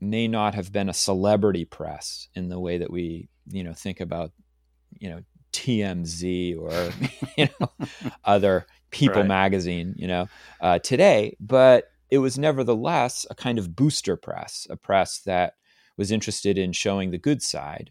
may 0.00 0.28
not 0.28 0.54
have 0.54 0.72
been 0.72 0.88
a 0.88 0.94
celebrity 0.94 1.64
press 1.64 2.28
in 2.34 2.48
the 2.48 2.60
way 2.60 2.78
that 2.78 2.90
we 2.90 3.28
you 3.50 3.64
know 3.64 3.72
think 3.72 4.00
about 4.00 4.30
you 4.96 5.08
know 5.08 5.20
TMZ 5.52 6.56
or 6.56 6.92
you 7.36 7.48
know 7.58 7.86
other 8.24 8.66
People 8.90 9.20
right. 9.20 9.28
magazine, 9.28 9.94
you 9.98 10.08
know, 10.08 10.28
uh, 10.62 10.78
today. 10.78 11.36
But 11.40 11.90
it 12.10 12.18
was 12.18 12.38
nevertheless 12.38 13.26
a 13.30 13.34
kind 13.34 13.58
of 13.58 13.76
booster 13.76 14.16
press, 14.16 14.66
a 14.70 14.76
press 14.76 15.18
that 15.20 15.54
was 15.96 16.10
interested 16.10 16.56
in 16.56 16.72
showing 16.72 17.10
the 17.10 17.18
good 17.18 17.42
side, 17.42 17.90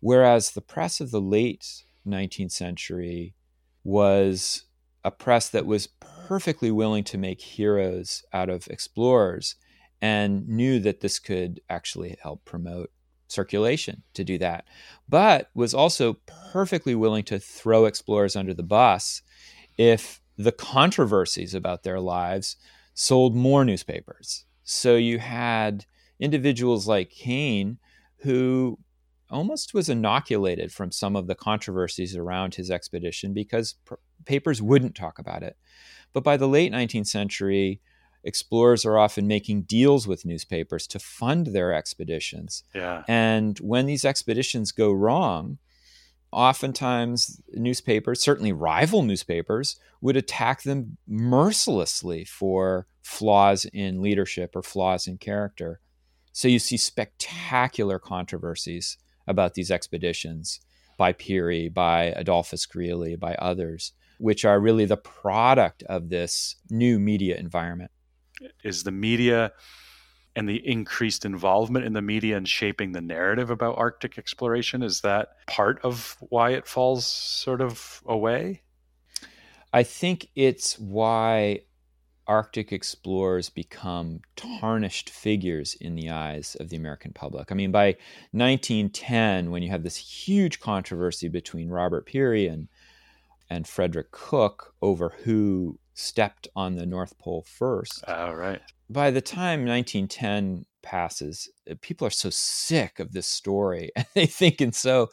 whereas 0.00 0.50
the 0.50 0.60
press 0.60 1.00
of 1.00 1.10
the 1.10 1.20
late 1.20 1.84
19th 2.06 2.52
century 2.52 3.34
was 3.84 4.64
a 5.04 5.10
press 5.10 5.48
that 5.48 5.66
was 5.66 5.88
perfectly 6.00 6.70
willing 6.70 7.04
to 7.04 7.18
make 7.18 7.40
heroes 7.40 8.22
out 8.32 8.48
of 8.48 8.66
explorers 8.68 9.56
and 10.00 10.48
knew 10.48 10.78
that 10.80 11.00
this 11.00 11.18
could 11.18 11.60
actually 11.68 12.16
help 12.22 12.44
promote 12.44 12.90
circulation 13.28 14.02
to 14.14 14.24
do 14.24 14.38
that, 14.38 14.64
but 15.08 15.50
was 15.54 15.74
also 15.74 16.16
perfectly 16.52 16.94
willing 16.94 17.24
to 17.24 17.38
throw 17.38 17.84
explorers 17.84 18.36
under 18.36 18.54
the 18.54 18.62
bus 18.62 19.22
if 19.78 20.20
the 20.36 20.52
controversies 20.52 21.54
about 21.54 21.82
their 21.82 22.00
lives 22.00 22.56
sold 22.94 23.34
more 23.34 23.64
newspapers. 23.64 24.44
So 24.64 24.96
you 24.96 25.18
had 25.18 25.84
individuals 26.18 26.86
like 26.86 27.10
Kane 27.10 27.78
who 28.18 28.78
almost 29.30 29.72
was 29.74 29.88
inoculated 29.88 30.72
from 30.72 30.90
some 30.90 31.16
of 31.16 31.26
the 31.26 31.34
controversies 31.34 32.16
around 32.16 32.54
his 32.54 32.70
expedition 32.70 33.32
because 33.32 33.74
pr- 33.84 33.94
papers 34.24 34.60
wouldn't 34.60 34.94
talk 34.94 35.18
about 35.18 35.42
it. 35.42 35.56
But 36.12 36.24
by 36.24 36.36
the 36.36 36.48
late 36.48 36.72
19th 36.72 37.06
century, 37.06 37.80
explorers 38.24 38.84
are 38.84 38.98
often 38.98 39.26
making 39.26 39.62
deals 39.62 40.06
with 40.06 40.26
newspapers 40.26 40.86
to 40.88 40.98
fund 40.98 41.48
their 41.48 41.72
expeditions. 41.72 42.64
Yeah. 42.74 43.04
And 43.08 43.58
when 43.60 43.86
these 43.86 44.04
expeditions 44.04 44.72
go 44.72 44.92
wrong, 44.92 45.58
oftentimes 46.32 47.40
newspapers, 47.54 48.22
certainly 48.22 48.52
rival 48.52 49.02
newspapers, 49.02 49.78
would 50.00 50.16
attack 50.16 50.62
them 50.62 50.96
mercilessly 51.06 52.24
for 52.24 52.86
flaws 53.02 53.64
in 53.72 54.00
leadership 54.00 54.54
or 54.54 54.62
flaws 54.62 55.06
in 55.06 55.18
character. 55.18 55.80
So 56.32 56.48
you 56.48 56.58
see 56.58 56.76
spectacular 56.76 57.98
controversies 57.98 58.96
about 59.26 59.54
these 59.54 59.70
expeditions 59.70 60.60
by 60.96 61.12
Peary, 61.12 61.68
by 61.68 62.04
Adolphus 62.16 62.66
Greely, 62.66 63.16
by 63.16 63.34
others, 63.36 63.92
which 64.18 64.44
are 64.44 64.60
really 64.60 64.84
the 64.84 64.96
product 64.96 65.82
of 65.84 66.08
this 66.08 66.56
new 66.70 66.98
media 66.98 67.36
environment. 67.36 67.90
Is 68.62 68.84
the 68.84 68.92
media 68.92 69.52
and 70.36 70.48
the 70.48 70.66
increased 70.66 71.24
involvement 71.24 71.84
in 71.84 71.92
the 71.92 72.02
media 72.02 72.36
and 72.36 72.48
shaping 72.48 72.92
the 72.92 73.00
narrative 73.00 73.50
about 73.50 73.78
Arctic 73.78 74.18
exploration, 74.18 74.82
is 74.82 75.00
that 75.00 75.30
part 75.46 75.80
of 75.82 76.16
why 76.20 76.50
it 76.50 76.66
falls 76.66 77.06
sort 77.06 77.60
of 77.60 78.00
away? 78.06 78.62
I 79.72 79.82
think 79.82 80.28
it's 80.34 80.78
why 80.78 81.62
Arctic 82.26 82.72
explorers 82.72 83.50
become 83.50 84.20
tarnished 84.36 85.10
figures 85.10 85.74
in 85.74 85.96
the 85.96 86.10
eyes 86.10 86.56
of 86.60 86.68
the 86.68 86.76
American 86.76 87.12
public. 87.12 87.50
I 87.50 87.54
mean, 87.54 87.72
by 87.72 87.96
1910, 88.30 89.50
when 89.50 89.64
you 89.64 89.70
have 89.70 89.82
this 89.82 89.96
huge 89.96 90.60
controversy 90.60 91.28
between 91.28 91.70
Robert 91.70 92.06
Peary 92.06 92.46
and, 92.46 92.68
and 93.48 93.66
Frederick 93.66 94.12
Cook 94.12 94.74
over 94.80 95.14
who 95.24 95.80
stepped 95.92 96.46
on 96.54 96.76
the 96.76 96.86
North 96.86 97.18
Pole 97.18 97.42
first. 97.42 98.04
Oh, 98.06 98.32
right. 98.32 98.62
By 98.90 99.12
the 99.12 99.20
time 99.20 99.64
1910 99.64 100.66
passes, 100.82 101.48
uh, 101.70 101.74
people 101.80 102.06
are 102.06 102.10
so 102.10 102.28
sick 102.30 102.98
of 102.98 103.12
this 103.12 103.26
story 103.26 103.90
and 103.96 104.06
they 104.14 104.26
think 104.26 104.60
in 104.60 104.72
so 104.72 105.10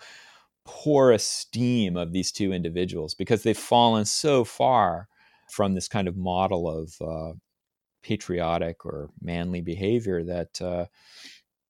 poor 0.66 1.12
esteem 1.12 1.96
of 1.96 2.12
these 2.12 2.32
two 2.32 2.52
individuals 2.52 3.14
because 3.14 3.44
they've 3.44 3.58
fallen 3.58 4.04
so 4.04 4.44
far 4.44 5.08
from 5.50 5.76
this 5.76 5.88
kind 5.88 6.08
of 6.08 6.18
model 6.18 6.68
of 6.68 6.94
uh, 7.02 7.34
patriotic 8.04 8.86
or 8.86 9.10
manly 9.22 9.62
behavior 9.62 10.24
that 10.24 10.62
uh, 10.62 10.86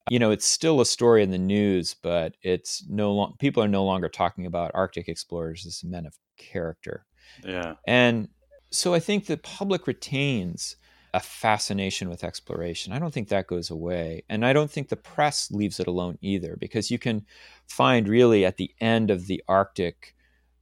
you 0.10 0.18
know 0.18 0.32
it's 0.32 0.48
still 0.48 0.82
a 0.82 0.86
story 0.86 1.22
in 1.22 1.30
the 1.30 1.38
news 1.38 1.96
but 2.02 2.36
it's 2.42 2.84
no 2.90 3.14
long 3.14 3.36
people 3.38 3.62
are 3.62 3.68
no 3.68 3.84
longer 3.84 4.10
talking 4.10 4.48
about 4.48 4.72
arctic 4.74 5.08
explorers 5.08 5.66
as 5.66 5.84
men 5.84 6.08
of 6.08 6.16
character. 6.38 7.06
Yeah. 7.44 7.76
And 7.86 8.30
so 8.72 8.94
i 8.94 9.00
think 9.00 9.26
the 9.26 9.38
public 9.38 9.88
retains 9.88 10.76
a 11.14 11.20
fascination 11.20 12.10
with 12.10 12.24
exploration 12.24 12.94
i 12.94 13.00
don't 13.00 13.14
think 13.14 13.30
that 13.30 13.48
goes 13.48 13.70
away 13.70 14.24
and 14.30 14.46
i 14.46 14.54
don't 14.54 14.72
think 14.72 14.90
the 14.90 14.96
press 14.96 15.50
leaves 15.52 15.80
it 15.80 15.88
alone 15.88 16.18
either 16.22 16.56
because 16.60 16.92
you 16.92 17.00
can 17.00 17.26
find 17.68 18.08
really 18.08 18.46
at 18.46 18.58
the 18.58 18.72
end 18.80 19.10
of 19.10 19.28
the 19.28 19.44
arctic 19.48 20.16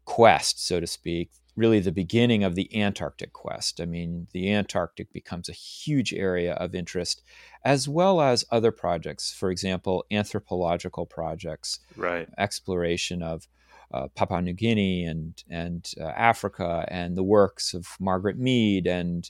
quest 0.06 0.66
so 0.66 0.80
to 0.80 0.88
speak 0.88 1.32
really 1.56 1.80
the 1.80 1.92
beginning 1.92 2.44
of 2.44 2.56
the 2.56 2.70
Antarctic 2.76 3.34
quest. 3.34 3.80
I 3.80 3.86
mean, 3.86 4.28
the 4.34 4.52
Antarctic 4.52 5.12
becomes 5.14 5.48
a 5.48 5.54
huge 5.54 6.14
area 6.14 6.54
of 6.54 6.76
interest, 6.76 7.22
as 7.64 7.88
well 7.88 8.22
as 8.22 8.46
other 8.52 8.72
projects. 8.72 9.32
For 9.32 9.50
example, 9.50 10.06
anthropological 10.12 11.06
projects, 11.06 11.80
right? 11.96 12.28
Exploration 12.38 13.24
of 13.24 13.48
uh, 13.94 14.08
Papua 14.16 14.42
New 14.42 14.54
Guinea 14.54 15.06
and 15.06 15.44
and 15.50 15.90
uh, 16.00 16.06
Africa, 16.06 16.86
and 16.90 17.16
the 17.16 17.24
works 17.24 17.74
of 17.74 17.88
Margaret 18.00 18.38
Mead 18.38 18.88
and 18.88 19.30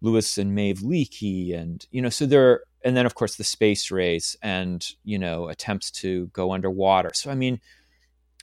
Louis 0.00 0.38
and 0.38 0.54
Maeve 0.54 0.78
Leakey, 0.78 1.54
and 1.54 1.84
you 1.90 2.02
know, 2.02 2.08
so 2.10 2.26
there. 2.26 2.62
And 2.84 2.96
then, 2.96 3.06
of 3.06 3.16
course, 3.16 3.34
the 3.34 3.44
space 3.44 3.90
race, 3.90 4.36
and 4.42 4.86
you 5.04 5.18
know, 5.18 5.48
attempts 5.48 5.90
to 5.90 6.28
go 6.28 6.52
underwater. 6.52 7.10
So, 7.12 7.30
I 7.30 7.34
mean, 7.34 7.60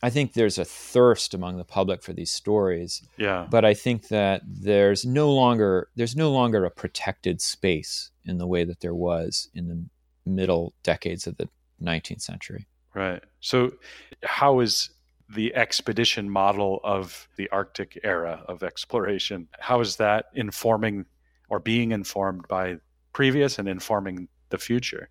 I 0.03 0.09
think 0.09 0.33
there's 0.33 0.57
a 0.57 0.65
thirst 0.65 1.33
among 1.33 1.57
the 1.57 1.63
public 1.63 2.03
for 2.03 2.13
these 2.13 2.31
stories. 2.31 3.01
Yeah. 3.17 3.47
But 3.49 3.65
I 3.65 3.73
think 3.73 4.09
that 4.09 4.41
there's 4.45 5.05
no 5.05 5.31
longer 5.31 5.89
there's 5.95 6.15
no 6.15 6.31
longer 6.31 6.65
a 6.65 6.71
protected 6.71 7.41
space 7.41 8.11
in 8.25 8.37
the 8.37 8.47
way 8.47 8.65
that 8.65 8.81
there 8.81 8.93
was 8.93 9.49
in 9.53 9.67
the 9.67 9.83
middle 10.29 10.73
decades 10.83 11.27
of 11.27 11.37
the 11.37 11.49
19th 11.81 12.21
century. 12.21 12.67
Right. 12.93 13.23
So 13.39 13.73
how 14.23 14.59
is 14.59 14.89
the 15.27 15.55
expedition 15.55 16.29
model 16.29 16.81
of 16.83 17.27
the 17.35 17.49
Arctic 17.49 17.99
era 18.03 18.43
of 18.47 18.61
exploration 18.61 19.47
how 19.59 19.79
is 19.79 19.95
that 19.95 20.25
informing 20.35 21.05
or 21.49 21.59
being 21.59 21.91
informed 21.91 22.47
by 22.47 22.77
previous 23.13 23.59
and 23.59 23.67
informing 23.67 24.27
the 24.49 24.57
future? 24.57 25.09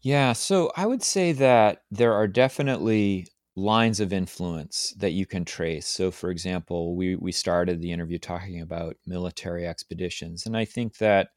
Yeah, 0.00 0.32
so 0.34 0.70
I 0.76 0.86
would 0.86 1.02
say 1.02 1.32
that 1.32 1.82
there 1.90 2.12
are 2.12 2.28
definitely 2.28 3.26
lines 3.56 4.00
of 4.00 4.12
influence 4.12 4.94
that 4.98 5.12
you 5.12 5.26
can 5.26 5.44
trace. 5.44 5.86
So, 5.86 6.10
for 6.10 6.30
example, 6.30 6.94
we, 6.94 7.16
we 7.16 7.32
started 7.32 7.80
the 7.80 7.90
interview 7.90 8.18
talking 8.18 8.60
about 8.60 8.96
military 9.06 9.66
expeditions. 9.66 10.46
And 10.46 10.56
I 10.56 10.66
think 10.66 10.98
that 10.98 11.30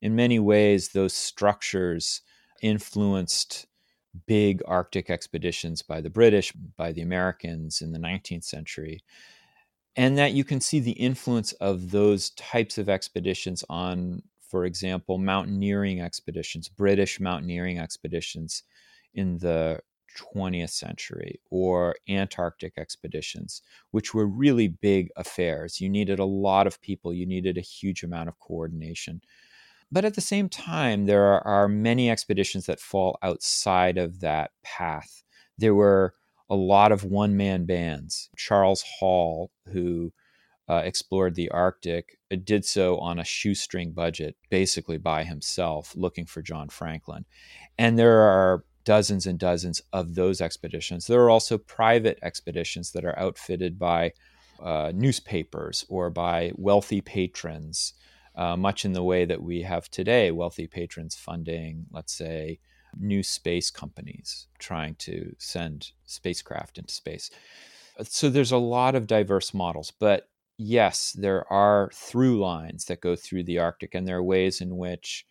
in 0.00 0.14
many 0.14 0.38
ways, 0.38 0.90
those 0.90 1.12
structures 1.12 2.22
influenced 2.62 3.66
big 4.26 4.62
Arctic 4.66 5.10
expeditions 5.10 5.82
by 5.82 6.00
the 6.00 6.10
British, 6.10 6.52
by 6.52 6.92
the 6.92 7.02
Americans 7.02 7.82
in 7.82 7.90
the 7.90 7.98
19th 7.98 8.44
century. 8.44 9.02
And 9.96 10.18
that 10.18 10.32
you 10.32 10.42
can 10.44 10.60
see 10.60 10.80
the 10.80 10.92
influence 10.92 11.52
of 11.54 11.92
those 11.92 12.30
types 12.30 12.78
of 12.78 12.88
expeditions 12.88 13.62
on 13.68 14.22
for 14.54 14.66
example, 14.66 15.18
mountaineering 15.18 16.00
expeditions, 16.00 16.68
British 16.68 17.18
mountaineering 17.18 17.80
expeditions 17.80 18.62
in 19.12 19.38
the 19.38 19.80
20th 20.16 20.70
century, 20.70 21.40
or 21.50 21.96
Antarctic 22.08 22.74
expeditions, 22.78 23.62
which 23.90 24.14
were 24.14 24.28
really 24.28 24.68
big 24.68 25.08
affairs. 25.16 25.80
You 25.80 25.88
needed 25.88 26.20
a 26.20 26.24
lot 26.24 26.68
of 26.68 26.80
people, 26.80 27.12
you 27.12 27.26
needed 27.26 27.58
a 27.58 27.62
huge 27.62 28.04
amount 28.04 28.28
of 28.28 28.38
coordination. 28.38 29.22
But 29.90 30.04
at 30.04 30.14
the 30.14 30.20
same 30.20 30.48
time, 30.48 31.06
there 31.06 31.24
are, 31.24 31.44
are 31.44 31.66
many 31.66 32.08
expeditions 32.08 32.66
that 32.66 32.78
fall 32.78 33.18
outside 33.22 33.98
of 33.98 34.20
that 34.20 34.52
path. 34.62 35.24
There 35.58 35.74
were 35.74 36.14
a 36.50 36.54
lot 36.54 36.92
of 36.92 37.04
one 37.04 37.36
man 37.36 37.64
bands. 37.64 38.28
Charles 38.36 38.84
Hall, 38.98 39.50
who 39.68 40.12
uh, 40.68 40.82
explored 40.84 41.34
the 41.34 41.50
Arctic, 41.50 42.18
uh, 42.32 42.36
did 42.42 42.64
so 42.64 42.98
on 42.98 43.18
a 43.18 43.24
shoestring 43.24 43.92
budget, 43.92 44.36
basically 44.50 44.98
by 44.98 45.24
himself, 45.24 45.94
looking 45.96 46.26
for 46.26 46.42
John 46.42 46.68
Franklin. 46.68 47.24
And 47.78 47.98
there 47.98 48.20
are 48.20 48.64
dozens 48.84 49.26
and 49.26 49.38
dozens 49.38 49.80
of 49.92 50.14
those 50.14 50.40
expeditions. 50.40 51.06
There 51.06 51.22
are 51.22 51.30
also 51.30 51.58
private 51.58 52.18
expeditions 52.22 52.92
that 52.92 53.04
are 53.04 53.18
outfitted 53.18 53.78
by 53.78 54.12
uh, 54.62 54.92
newspapers 54.94 55.84
or 55.88 56.10
by 56.10 56.52
wealthy 56.56 57.00
patrons, 57.00 57.94
uh, 58.36 58.56
much 58.56 58.84
in 58.84 58.92
the 58.92 59.02
way 59.02 59.24
that 59.24 59.42
we 59.42 59.62
have 59.62 59.90
today 59.90 60.30
wealthy 60.30 60.66
patrons 60.66 61.14
funding, 61.14 61.86
let's 61.90 62.12
say, 62.16 62.58
new 62.98 63.22
space 63.22 63.70
companies 63.70 64.46
trying 64.58 64.94
to 64.96 65.34
send 65.38 65.92
spacecraft 66.04 66.78
into 66.78 66.94
space. 66.94 67.30
So 68.02 68.28
there's 68.28 68.52
a 68.52 68.58
lot 68.58 68.94
of 68.94 69.06
diverse 69.06 69.54
models, 69.54 69.92
but 69.98 70.28
yes, 70.58 71.12
there 71.12 71.50
are 71.52 71.90
through 71.94 72.40
lines 72.40 72.86
that 72.86 73.00
go 73.00 73.16
through 73.16 73.44
the 73.44 73.58
Arctic, 73.58 73.94
and 73.94 74.06
there 74.06 74.18
are 74.18 74.22
ways 74.22 74.60
in 74.60 74.76
which 74.76 75.26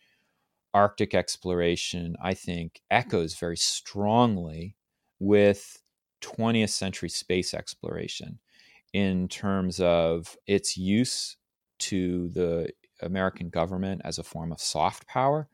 Arctic 0.72 1.14
exploration, 1.14 2.16
I 2.22 2.34
think, 2.34 2.80
echoes 2.90 3.34
very 3.36 3.56
strongly 3.56 4.76
with 5.18 5.82
20th 6.22 6.70
century 6.70 7.08
space 7.08 7.54
exploration 7.54 8.38
in 8.92 9.28
terms 9.28 9.80
of 9.80 10.36
its 10.46 10.76
use 10.76 11.36
to 11.78 12.28
the 12.30 12.70
American 13.02 13.50
government 13.50 14.00
as 14.04 14.18
a 14.18 14.24
form 14.24 14.52
of 14.52 14.60
soft 14.60 15.06
power 15.06 15.48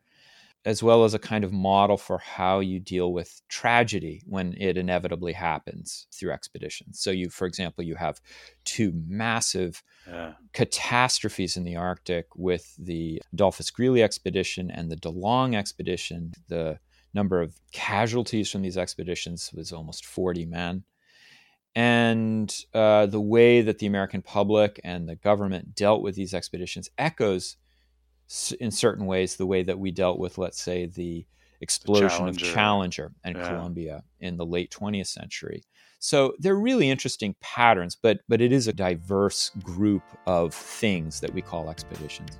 as 0.64 0.82
well 0.82 1.04
as 1.04 1.14
a 1.14 1.18
kind 1.18 1.42
of 1.42 1.52
model 1.52 1.96
for 1.96 2.18
how 2.18 2.60
you 2.60 2.78
deal 2.78 3.12
with 3.12 3.40
tragedy 3.48 4.22
when 4.26 4.54
it 4.58 4.76
inevitably 4.76 5.32
happens 5.32 6.06
through 6.12 6.32
expeditions. 6.32 7.00
So 7.00 7.10
you 7.10 7.30
for 7.30 7.46
example 7.46 7.82
you 7.82 7.94
have 7.94 8.20
two 8.64 8.92
massive 9.06 9.82
yeah. 10.06 10.34
catastrophes 10.52 11.56
in 11.56 11.64
the 11.64 11.76
Arctic 11.76 12.26
with 12.36 12.74
the 12.78 13.22
Adolphus 13.32 13.70
Greely 13.70 14.02
expedition 14.02 14.70
and 14.70 14.90
the 14.90 14.96
De 14.96 15.08
Long 15.08 15.54
expedition. 15.54 16.34
The 16.48 16.78
number 17.14 17.40
of 17.40 17.58
casualties 17.72 18.50
from 18.50 18.62
these 18.62 18.76
expeditions 18.76 19.50
was 19.54 19.72
almost 19.72 20.04
40 20.04 20.44
men. 20.46 20.84
And 21.74 22.54
uh, 22.74 23.06
the 23.06 23.20
way 23.20 23.62
that 23.62 23.78
the 23.78 23.86
American 23.86 24.22
public 24.22 24.80
and 24.82 25.08
the 25.08 25.16
government 25.16 25.74
dealt 25.74 26.02
with 26.02 26.16
these 26.16 26.34
expeditions 26.34 26.90
echoes 26.98 27.56
in 28.60 28.70
certain 28.70 29.06
ways 29.06 29.36
the 29.36 29.46
way 29.46 29.62
that 29.62 29.78
we 29.78 29.90
dealt 29.90 30.18
with, 30.18 30.38
let's 30.38 30.60
say, 30.60 30.86
the 30.86 31.26
explosion 31.60 32.08
Challenger. 32.08 32.46
of 32.46 32.52
Challenger 32.52 33.12
and 33.24 33.36
yeah. 33.36 33.48
Columbia 33.48 34.04
in 34.20 34.36
the 34.36 34.46
late 34.46 34.70
20th 34.70 35.08
century. 35.08 35.62
So 35.98 36.34
they're 36.38 36.54
really 36.54 36.88
interesting 36.88 37.34
patterns, 37.40 37.94
but 37.94 38.20
but 38.28 38.40
it 38.40 38.52
is 38.52 38.68
a 38.68 38.72
diverse 38.72 39.50
group 39.62 40.02
of 40.26 40.54
things 40.54 41.20
that 41.20 41.34
we 41.34 41.42
call 41.42 41.68
expeditions. 41.68 42.38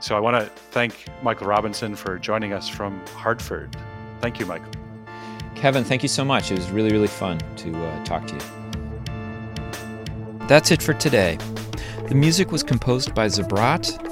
So 0.00 0.16
I 0.16 0.20
want 0.20 0.36
to 0.36 0.46
thank 0.70 1.06
Michael 1.22 1.46
Robinson 1.46 1.94
for 1.94 2.18
joining 2.18 2.52
us 2.52 2.68
from 2.68 3.04
Hartford. 3.08 3.76
Thank 4.20 4.40
you, 4.40 4.46
Michael. 4.46 4.72
Kevin, 5.54 5.84
thank 5.84 6.02
you 6.02 6.08
so 6.08 6.24
much. 6.24 6.50
It 6.50 6.58
was 6.58 6.70
really, 6.70 6.90
really 6.90 7.06
fun 7.06 7.38
to 7.56 7.76
uh, 7.76 8.04
talk 8.04 8.26
to 8.28 8.34
you. 8.34 8.40
That's 10.48 10.70
it 10.70 10.82
for 10.82 10.94
today. 10.94 11.38
The 12.08 12.14
music 12.14 12.50
was 12.50 12.62
composed 12.62 13.14
by 13.14 13.26
Zabrat 13.26 14.11